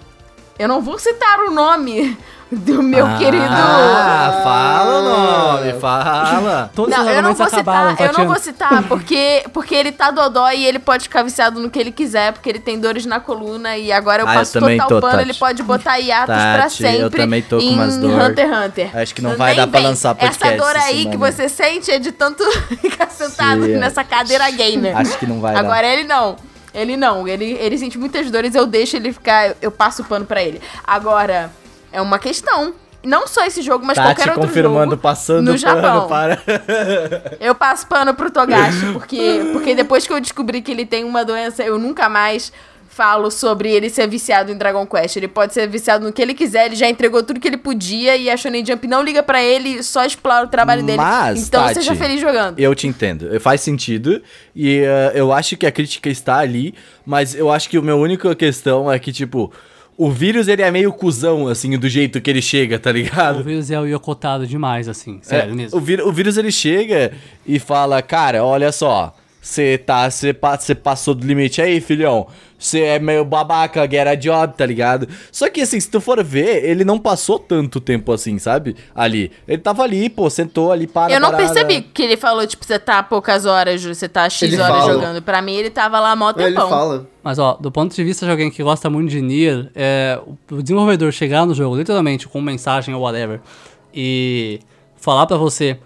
[0.57, 2.17] Eu não vou citar o nome
[2.65, 3.45] do meu querido...
[3.47, 6.71] Ah, fala o nome, fala.
[6.75, 9.91] Todos Não, os eu não vou acabaram, citar, eu não vou citar, porque, porque ele
[9.91, 13.05] tá dodói e ele pode ficar viciado no que ele quiser, porque ele tem dores
[13.05, 15.29] na coluna e agora eu Ah, eu passo também total tô, pano, Tati.
[15.29, 18.21] ele pode botar hiatos pra Tati, eu sempre também tô com umas dor.
[18.21, 18.97] Hunter x Hunter.
[18.97, 21.99] Acho que não vai dar pra lançar podcast Essa dor aí que você sente é
[21.99, 22.43] de tanto
[22.81, 24.97] ficar sentado Sim, nessa cadeira gamer.
[24.97, 25.59] Acho que não vai dar.
[25.59, 26.35] Agora ele não.
[26.73, 27.27] Ele não.
[27.27, 29.55] Ele, ele sente muitas dores, eu deixo ele ficar.
[29.61, 30.61] Eu passo o pano pra ele.
[30.85, 31.51] Agora,
[31.91, 32.73] é uma questão.
[33.03, 36.07] Não só esse jogo, mas Tati qualquer outro confirmando, jogo passando no pano Japão.
[36.09, 36.37] para...
[37.39, 41.23] Eu passo pano pro Togashi, porque, porque depois que eu descobri que ele tem uma
[41.23, 42.51] doença, eu nunca mais
[42.99, 45.15] falo sobre ele ser viciado em Dragon Quest.
[45.15, 48.17] Ele pode ser viciado no que ele quiser, ele já entregou tudo que ele podia
[48.17, 50.97] e a Shonen Jump não liga pra ele, só explora o trabalho dele.
[50.97, 52.59] Mas, então Tati, seja feliz jogando.
[52.59, 53.39] Eu te entendo.
[53.39, 54.21] Faz sentido.
[54.53, 56.75] E eh, eu acho que a crítica está ali.
[57.05, 59.49] Mas eu acho que a minha única questão é que, tipo,
[59.99, 63.43] o vírus ele é meio cuzão, assim, do jeito que ele chega, tá O ligado?
[63.43, 65.19] vírus é o Yokotado demais, assim.
[65.21, 65.77] Sério É, mesmo.
[65.77, 67.11] O, o vírus ele chega
[67.45, 69.13] e fala: Cara, olha só.
[69.41, 72.27] Você tá, você passou do limite aí, filhão.
[72.59, 75.07] Você é meio babaca, get a job, tá ligado?
[75.31, 78.75] Só que assim, se tu for ver, ele não passou tanto tempo assim, sabe?
[78.93, 79.31] Ali.
[79.47, 81.13] Ele tava ali, pô, sentou ali para.
[81.13, 81.53] Eu não parada.
[81.53, 84.93] percebi que ele falou, tipo, você tá poucas horas, você tá X Ele horas fala.
[84.93, 85.21] jogando.
[85.21, 86.67] Pra mim, ele tava lá mó Ele tempão.
[86.69, 87.07] fala.
[87.23, 90.19] Mas ó, do ponto de vista de alguém que gosta muito de Nier, é,
[90.51, 93.39] o desenvolvedor chegar no jogo, literalmente, com mensagem ou whatever,
[93.93, 94.59] e
[94.97, 95.77] falar pra você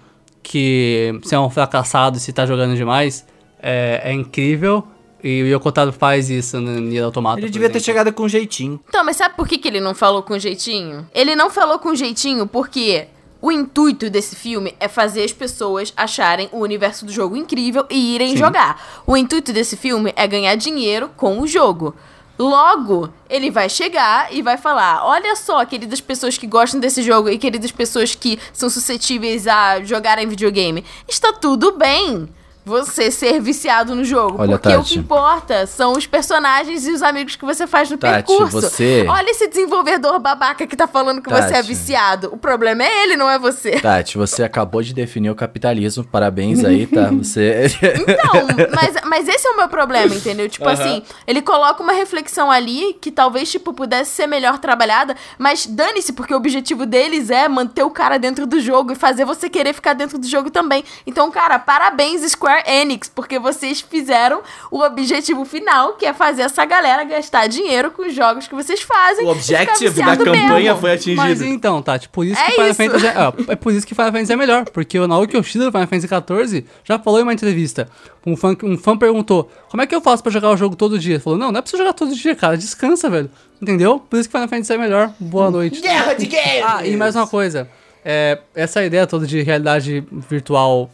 [0.41, 3.25] que você é um fracassado e se tá jogando demais,
[3.61, 4.87] é, é incrível.
[5.23, 7.39] E o Yokotaro faz isso no Nier Automata.
[7.39, 7.85] Ele por devia ter exemplo.
[7.85, 8.79] chegado com jeitinho.
[8.89, 11.07] Então, mas sabe por que, que ele não falou com jeitinho?
[11.13, 13.07] Ele não falou com jeitinho porque
[13.41, 18.15] o intuito desse filme é fazer as pessoas acharem o universo do jogo incrível e
[18.15, 18.37] irem Sim.
[18.37, 19.01] jogar.
[19.07, 21.95] O intuito desse filme é ganhar dinheiro com o jogo.
[22.37, 27.29] Logo, ele vai chegar e vai falar: Olha só, queridas pessoas que gostam desse jogo
[27.29, 32.27] e queridas pessoas que são suscetíveis a jogarem videogame, está tudo bem
[32.65, 34.37] você ser viciado no jogo.
[34.39, 34.93] Olha, porque o Tati.
[34.93, 38.51] que importa são os personagens e os amigos que você faz no Tati, percurso.
[38.61, 41.67] você- Olha esse desenvolvedor babaca que tá falando que você é Tati.
[41.67, 42.29] viciado.
[42.31, 43.71] O problema é ele, não é você.
[43.79, 46.03] Tati, você acabou de definir o capitalismo.
[46.03, 47.09] Parabéns aí, tá?
[47.23, 47.65] Você.
[47.81, 50.49] Então, mas, mas esse é o meu problema, entendeu?
[50.49, 50.73] Tipo Aham.
[50.73, 56.13] assim, ele coloca uma reflexão ali que talvez, tipo, pudesse ser melhor trabalhada, mas dane-se,
[56.13, 59.71] porque o objetivo deles é manter o cara dentro do jogo e fazer você querer
[59.73, 60.83] ficar dentro do jogo também.
[61.05, 64.41] Então, cara, parabéns, Square Enix, porque vocês fizeram
[64.71, 68.81] o objetivo final, que é fazer essa galera gastar dinheiro com os jogos que vocês
[68.81, 69.27] fazem.
[69.27, 70.77] O objetivo da campanha mesmo.
[70.79, 71.17] foi atingido.
[71.21, 72.77] Mas então, Tati, por isso É que Final isso.
[72.83, 75.71] Fantasy é, é por isso que Final Fantasy é melhor, porque o Naoki Yoshida do
[75.71, 77.87] Final Fantasy XIV já falou em uma entrevista,
[78.25, 80.97] um fã, um fã perguntou, como é que eu faço pra jogar o jogo todo
[80.97, 81.15] dia?
[81.15, 83.29] Ele falou, não, não é pra você jogar todo dia, cara, descansa, velho.
[83.61, 83.99] Entendeu?
[83.99, 85.13] Por isso que Final Fantasy é melhor.
[85.19, 85.81] Boa noite.
[85.81, 86.63] Guerra de games!
[86.65, 87.67] Ah, e mais uma coisa.
[88.05, 90.89] É, essa ideia toda de realidade virtual,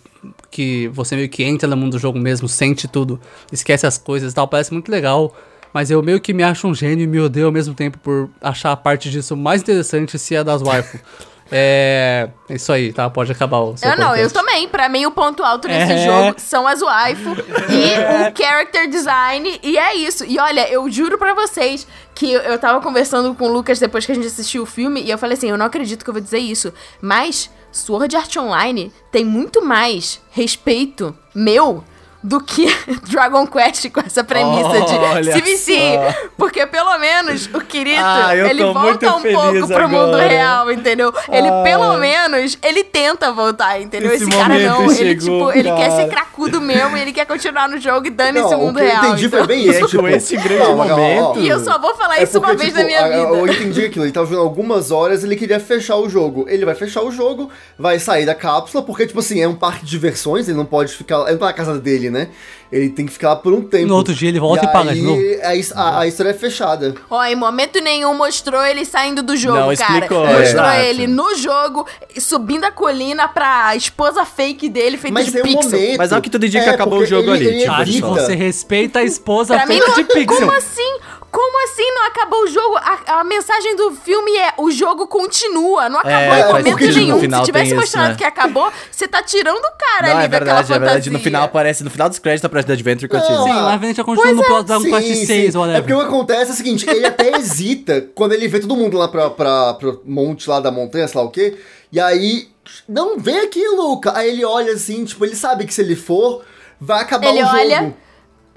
[0.49, 3.19] que você meio que entra no mundo do jogo mesmo, sente tudo,
[3.51, 5.35] esquece as coisas e tal, parece muito legal.
[5.71, 8.29] Mas eu meio que me acho um gênio e me odeio ao mesmo tempo por
[8.41, 10.99] achar a parte disso mais interessante se é das waifu.
[11.51, 12.29] É.
[12.49, 13.09] é Isso aí, tá?
[13.09, 14.67] Pode acabar o seu Eu não, eu também.
[14.67, 16.05] Pra mim, o ponto alto nesse É.
[16.05, 19.59] jogo são as waifu e o character design.
[19.63, 20.23] E é isso.
[20.25, 24.05] E olha, eu juro pra vocês que eu- eu tava conversando com o Lucas depois
[24.05, 26.13] que a gente assistiu o filme e eu falei assim: eu não acredito que eu
[26.13, 26.73] vou dizer isso.
[27.01, 31.83] Mas Sword Art Online tem muito mais respeito meu.
[32.21, 32.67] Do que
[33.09, 36.15] Dragon Quest com essa premissa Olha de só.
[36.37, 40.27] Porque pelo menos o Kirito, Ah, ele volta um pouco pro mundo agora.
[40.27, 41.13] real, entendeu?
[41.31, 41.61] Ele Ah.
[41.63, 44.11] pelo menos, ele tenta voltar, entendeu?
[44.11, 45.95] Esse Esse, cara não, ele chegou, tipo, ele quer cara.
[45.95, 48.87] ser cracudo mesmo, ele quer continuar no jogo e dane-se Não, o mundo que eu
[48.87, 49.05] real.
[49.05, 49.85] entendi então- foi bem isso.
[49.85, 50.75] é tipo, com esse grande ó.
[50.75, 51.39] momento.
[51.39, 53.39] E eu só vou falar É isso uma porque, vez tipo, na minha a- vida.
[53.39, 56.45] Eu entendi aquilo, ele tava jogando algumas horas, ele queria fechar o jogo.
[56.49, 59.85] Ele vai fechar o jogo, vai sair da cápsula, porque, tipo assim, é um parque
[59.85, 61.21] de diversões, ele não pode ficar.
[61.23, 62.29] Ele não tá na casa dele, né?
[62.71, 63.87] Ele tem que ficar lá por um tempo.
[63.87, 65.19] No outro dia ele volta e paga de novo.
[65.41, 66.93] A, a- a história é fechada.
[67.09, 69.93] Ó, em momento nenhum mostrou ele saindo do jogo, Não, cara.
[69.95, 70.79] explicou, Mostrou exato.
[70.81, 71.87] ele no jogo,
[72.19, 75.71] subindo a colina pra esposa fake dele, feita Mas de tem um pixel.
[75.79, 75.97] momento.
[75.97, 78.07] Mas ao que tudo indica, acabou porque o jogo ele- ali, ele tipo, Tati, evita.
[78.07, 80.37] você respeita a esposa Pra mim, feita de pixel.
[80.47, 80.97] como assim?
[81.31, 82.75] Como assim não acabou o jogo?
[82.77, 87.19] A, a mensagem do filme é o jogo continua, não acabou É, em momento nenhum.
[87.19, 88.15] final Se tivesse mostrado né?
[88.15, 90.79] que acabou, você tá tirando o cara Não, ali é daquela verdade, é fantasia.
[90.79, 91.09] verdade.
[91.11, 93.43] No final aparece, no final dos créditos aparece The Adventure Continues.
[93.43, 95.81] Sim, lá vem já continua no plot Dragon Quest 6, É whatever.
[95.83, 98.97] porque o que acontece é o seguinte, ele até hesita quando ele vê todo mundo
[98.97, 101.57] lá pra, pra, pro monte lá da montanha, sei lá o quê,
[101.91, 102.47] e aí,
[102.87, 104.15] não, vem aqui, Luca.
[104.17, 106.43] Aí ele olha assim, tipo, ele sabe que se ele for,
[106.81, 107.57] vai acabar Ele o jogo.
[107.57, 107.95] olha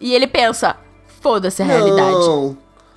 [0.01, 0.77] e ele pensa,
[1.20, 2.57] foda-se a realidade.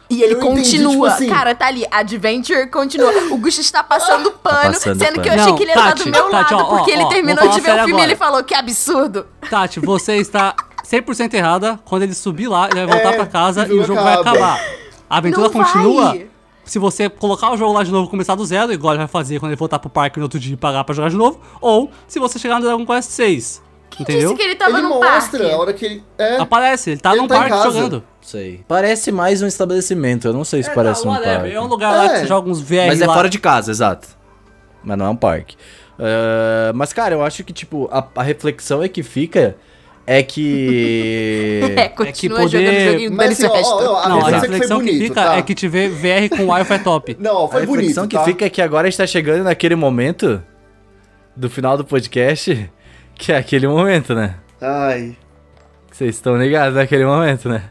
[0.09, 0.91] E ele Eu entendi, continua.
[0.91, 1.85] tipo assim- Cara, tá ali.
[1.89, 3.11] Adventure continua.
[3.31, 5.41] O Gusto está passando pano, passando sendo que eu pano.
[5.41, 7.07] achei Não, que ele ia estar do meu Tati, lado, ó, ó, porque ele ó,
[7.09, 9.25] terminou vou de ver o filme e sério ele falou que absurdo.
[9.49, 10.53] Tati, você está
[10.83, 11.79] 100% errada.
[11.85, 14.03] Quando ele subir lá, ele vai voltar É, pra casa e e o jogo jogo
[14.03, 14.29] vai acaba.
[14.31, 14.61] acabar.
[15.09, 15.63] A aventura Não vai.
[15.63, 16.17] continua.
[16.63, 19.07] Se você colocar o jogo lá de novo e começar do zero, igual ele vai
[19.07, 21.39] fazer quando ele voltar pro parque no outro dia e pagar pra jogar de novo,
[21.61, 23.61] ou se você chegar no Dragon Quest 6.
[23.99, 24.29] entendeu?
[24.31, 25.51] Disse que ele tava ele no mostra parque.
[25.53, 26.03] a hora que ele...
[26.17, 27.71] É, Aparece, ele tá Ele num tá parque casa.
[27.71, 28.03] jogando.
[28.25, 28.61] Sei.
[28.67, 30.27] Parece mais um estabelecimento.
[30.27, 31.51] Eu não sei se parece tá, um parque.
[31.51, 32.19] É um lugar lá que É.
[32.21, 33.13] você joga uns VR Mas é lá.
[33.13, 34.07] fora de casa, exato.
[34.83, 35.55] Mas não é um parque.
[35.99, 39.55] Ah, mas, cara, eu acho que, tipo, a, a reflexão é que fica
[40.07, 41.61] é que.
[41.77, 44.39] É, continua poder- jogando joguinho Mas, assim, ó, ó, ó, a Não, a reflexão que
[44.39, 45.35] foi reflexão que, bonito, fica tá?
[45.35, 47.17] é que te ver VR com Wi-Fi é top.
[47.19, 48.23] Não, a foi reflexão bonito, que tá?
[48.23, 50.41] fica é que agora a gente tá chegando naquele momento
[51.35, 52.71] do final do podcast,
[53.13, 54.35] que é aquele momento, né?
[54.59, 55.15] Ai...
[55.91, 57.63] Que Vocês estão ligados naquele momento, né?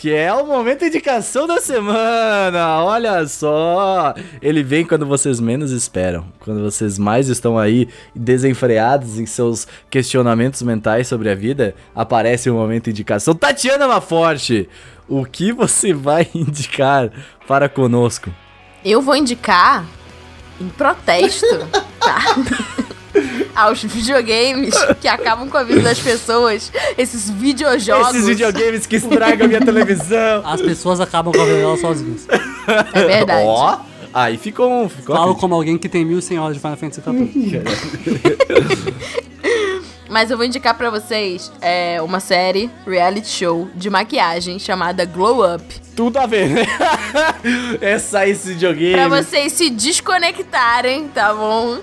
[0.00, 2.82] Que é o momento indicação da semana.
[2.82, 4.14] Olha só.
[4.40, 6.24] Ele vem quando vocês menos esperam.
[6.38, 7.86] Quando vocês mais estão aí
[8.16, 13.34] desenfreados em seus questionamentos mentais sobre a vida, aparece o momento indicação.
[13.34, 14.70] Tatiana Maforte,
[15.06, 17.12] o que você vai indicar
[17.46, 18.30] para conosco?
[18.82, 19.84] Eu vou indicar,
[20.58, 21.46] em protesto,
[22.00, 22.22] tá?
[23.60, 28.08] aos videogames que acabam com a vida das pessoas, esses videojogos.
[28.08, 30.42] Esses videogames que estragam a minha televisão.
[30.44, 32.26] As pessoas acabam com a vida delas sozinhas.
[32.92, 33.46] É verdade.
[33.46, 33.78] Ó,
[34.12, 34.88] aí ficou um.
[34.88, 37.62] Ficou Falo como alguém que tem 1100 horas de Final Fantasy XIV.
[40.10, 45.54] Mas eu vou indicar pra vocês é, uma série, reality show, de maquiagem chamada Glow
[45.54, 45.62] Up.
[45.94, 46.66] Tudo a ver, né?
[47.80, 48.94] Essa aí, esse videogame.
[48.94, 51.78] Pra vocês se desconectarem, tá bom?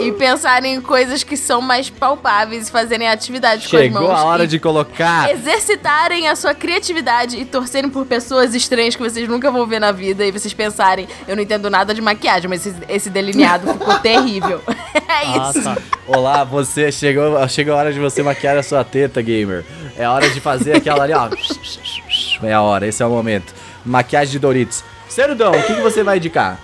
[0.00, 4.10] E pensarem em coisas que são mais palpáveis, fazerem atividades com as Chegou mãos.
[4.18, 5.30] a hora e de colocar.
[5.30, 9.90] exercitarem a sua criatividade e torcerem por pessoas estranhas que vocês nunca vão ver na
[9.92, 13.98] vida e vocês pensarem, eu não entendo nada de maquiagem, mas esse, esse delineado ficou
[14.00, 14.60] terrível.
[15.08, 15.62] É Ah, isso.
[15.64, 15.76] tá.
[16.06, 19.64] Olá, você chegou, chegou a hora de você maquiar a sua teta, gamer.
[19.96, 21.28] É a hora de fazer aquela ali, ó.
[22.42, 23.52] É a hora, esse é o momento.
[23.84, 24.84] Maquiagem de Doritos.
[25.08, 26.58] Cerudão, o que, que você vai indicar?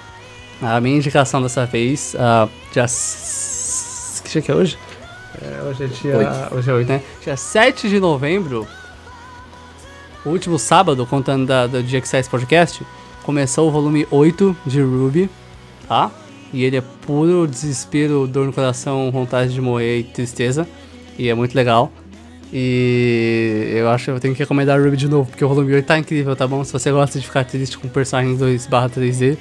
[0.66, 2.86] A minha indicação dessa vez, ah, dia.
[4.24, 4.78] Que dia que é hoje?
[5.42, 6.16] É, hoje é dia.
[6.16, 6.54] Oito.
[6.54, 7.02] Hoje é 8, né?
[7.22, 8.66] Dia 7 de novembro,
[10.24, 12.82] o último sábado, contando da- do dia que sai esse podcast,
[13.22, 15.28] começou o volume 8 de Ruby,
[15.86, 16.10] tá?
[16.52, 20.66] E ele é puro desespero, dor no coração, vontade de morrer e tristeza.
[21.18, 21.92] E é muito legal.
[22.52, 25.84] E eu acho que eu tenho que recomendar Ruby de novo, porque o volume 8
[25.84, 26.64] tá incrível, tá bom?
[26.64, 29.36] Se você gosta de ficar triste com personagem 2/3D,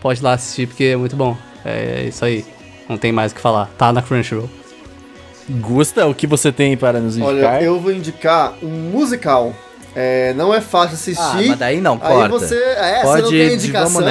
[0.00, 1.36] pode ir lá assistir, porque é muito bom.
[1.64, 2.44] É isso aí.
[2.88, 3.68] Não tem mais o que falar.
[3.76, 4.48] Tá na Crunchyroll.
[5.48, 7.54] Gusta, o que você tem para nos indicar?
[7.54, 9.52] Olha, eu vou indicar um musical.
[9.98, 11.22] É, não é fácil assistir.
[11.22, 12.28] Ah, mas daí não, Aí corta.
[12.28, 12.54] você.
[12.54, 14.08] É, Pode você não tem indicação, vamos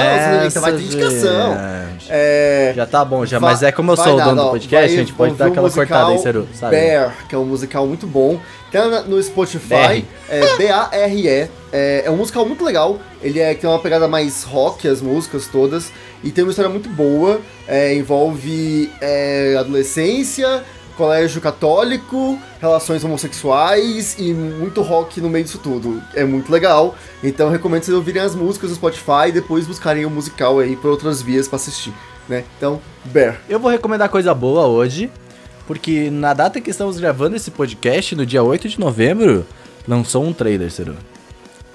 [0.52, 1.52] você vai ter nessa, indicação.
[1.92, 2.06] gente.
[2.10, 4.50] É, Já tá bom, já, Va- mas é como eu vai sou o dono do
[4.50, 6.74] podcast, vai a gente pode dar aquela cortada aí, Ceru, sabe?
[6.74, 8.40] Bear, que é um musical muito bom.
[8.76, 11.48] Tem no Spotify, é B-A-R-E.
[11.72, 12.98] É, é um musical muito legal.
[13.22, 15.90] Ele é, tem uma pegada mais rock, as músicas todas.
[16.22, 17.40] E tem uma história muito boa.
[17.66, 20.62] É, envolve é, adolescência,
[20.96, 26.02] colégio católico, relações homossexuais e muito rock no meio disso tudo.
[26.14, 26.94] É muito legal.
[27.24, 30.76] Então eu recomendo vocês ouvirem as músicas no Spotify e depois buscarem o musical aí
[30.76, 31.94] por outras vias pra assistir.
[32.28, 32.44] Né?
[32.58, 33.40] Então, Bear.
[33.48, 35.10] Eu vou recomendar coisa boa hoje,
[35.66, 39.46] porque na data que estamos gravando esse podcast, no dia 8 de novembro,
[39.86, 40.96] lançou um trailer, Ceru.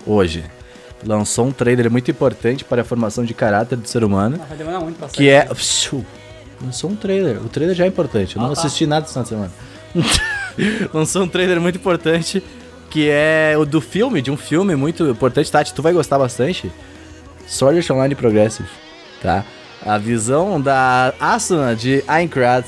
[0.05, 0.43] Hoje.
[1.03, 4.79] Lançou um trailer muito importante para a formação de caráter do ser humano, Vai demorar
[4.81, 5.45] muito pra que é...
[5.45, 6.05] Psiu.
[6.63, 7.43] Lançou um trailer.
[7.43, 8.61] O trailer já é importante, eu não Ah, tá.
[8.61, 9.51] assisti nada de semana.
[10.93, 12.43] lançou um trailer muito importante,
[12.89, 15.51] que é o do filme, de um filme muito importante.
[15.51, 16.71] Tati, tu vai gostar bastante.
[17.47, 18.69] Sword Online Progressive,
[19.21, 19.43] tá?
[19.83, 22.65] A visão da Asuna de Aincrad,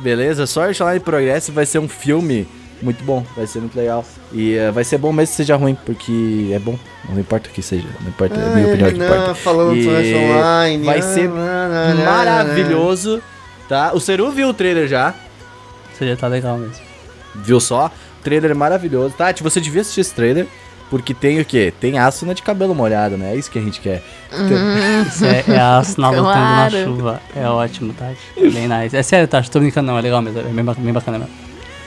[0.00, 0.46] beleza?
[0.46, 2.46] Sword Art Online Progressive vai ser um filme
[2.82, 4.04] muito bom, vai ser muito legal.
[4.32, 6.78] E eh, vai ser bom mesmo que seja ruim, porque é bom.
[7.08, 9.34] Não importa o que seja, não importa, é a minha opinião que importa.
[9.34, 10.84] falando E Online.
[10.84, 13.22] vai ah, ser na, Maravilhoso,
[13.68, 13.92] tá?
[13.94, 15.14] O Seru viu o trailer já,
[15.96, 16.84] Seria tá legal mesmo.
[17.34, 17.90] viu só?
[18.22, 19.14] Trailer maravilhoso.
[19.16, 20.46] Tati, você devia assistir esse trailer,
[20.90, 21.72] porque tem o quê?
[21.80, 23.32] Tem Asuna de cabelo molhado, né?
[23.32, 24.02] É isso que a gente quer.
[25.06, 26.84] Isso é, é a sinal lutando na Claro.
[26.84, 27.22] chuva.
[27.34, 28.16] É ótimo, Tati.
[28.36, 28.96] Bem nice.
[28.96, 30.40] É sério, Tati, tô brincando não, é legal mesmo.
[30.40, 31.32] É bem, bem bacana mesmo.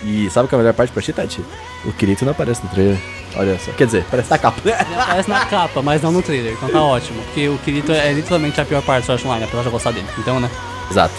[0.04, 1.42] E sabe qual é a melhor parte pra ti, Tati?
[1.86, 2.98] O Kirito não aparece no trailer.
[3.36, 3.72] Olha só.
[3.74, 4.60] Quer dizer, parece na capa.
[4.64, 7.22] Ele aparece na capa, mas não no trailer, então tá ótimo.
[7.24, 9.92] Porque o Kirito é literalmente a pior parte do Sword Online, apesar de eu gostar
[9.92, 10.08] dele.
[10.18, 10.50] Então, né?
[10.90, 11.14] Exato.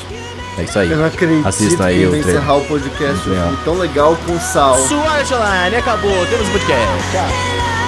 [0.59, 0.90] É isso aí.
[0.90, 2.30] Eu não acredito Assistam aí que o trailer.
[2.30, 3.28] encerrar o podcast
[3.64, 4.76] tão legal com sal.
[5.01, 6.26] Art Online acabou.
[6.26, 6.86] Temos um podcast.
[7.12, 7.80] Tchau.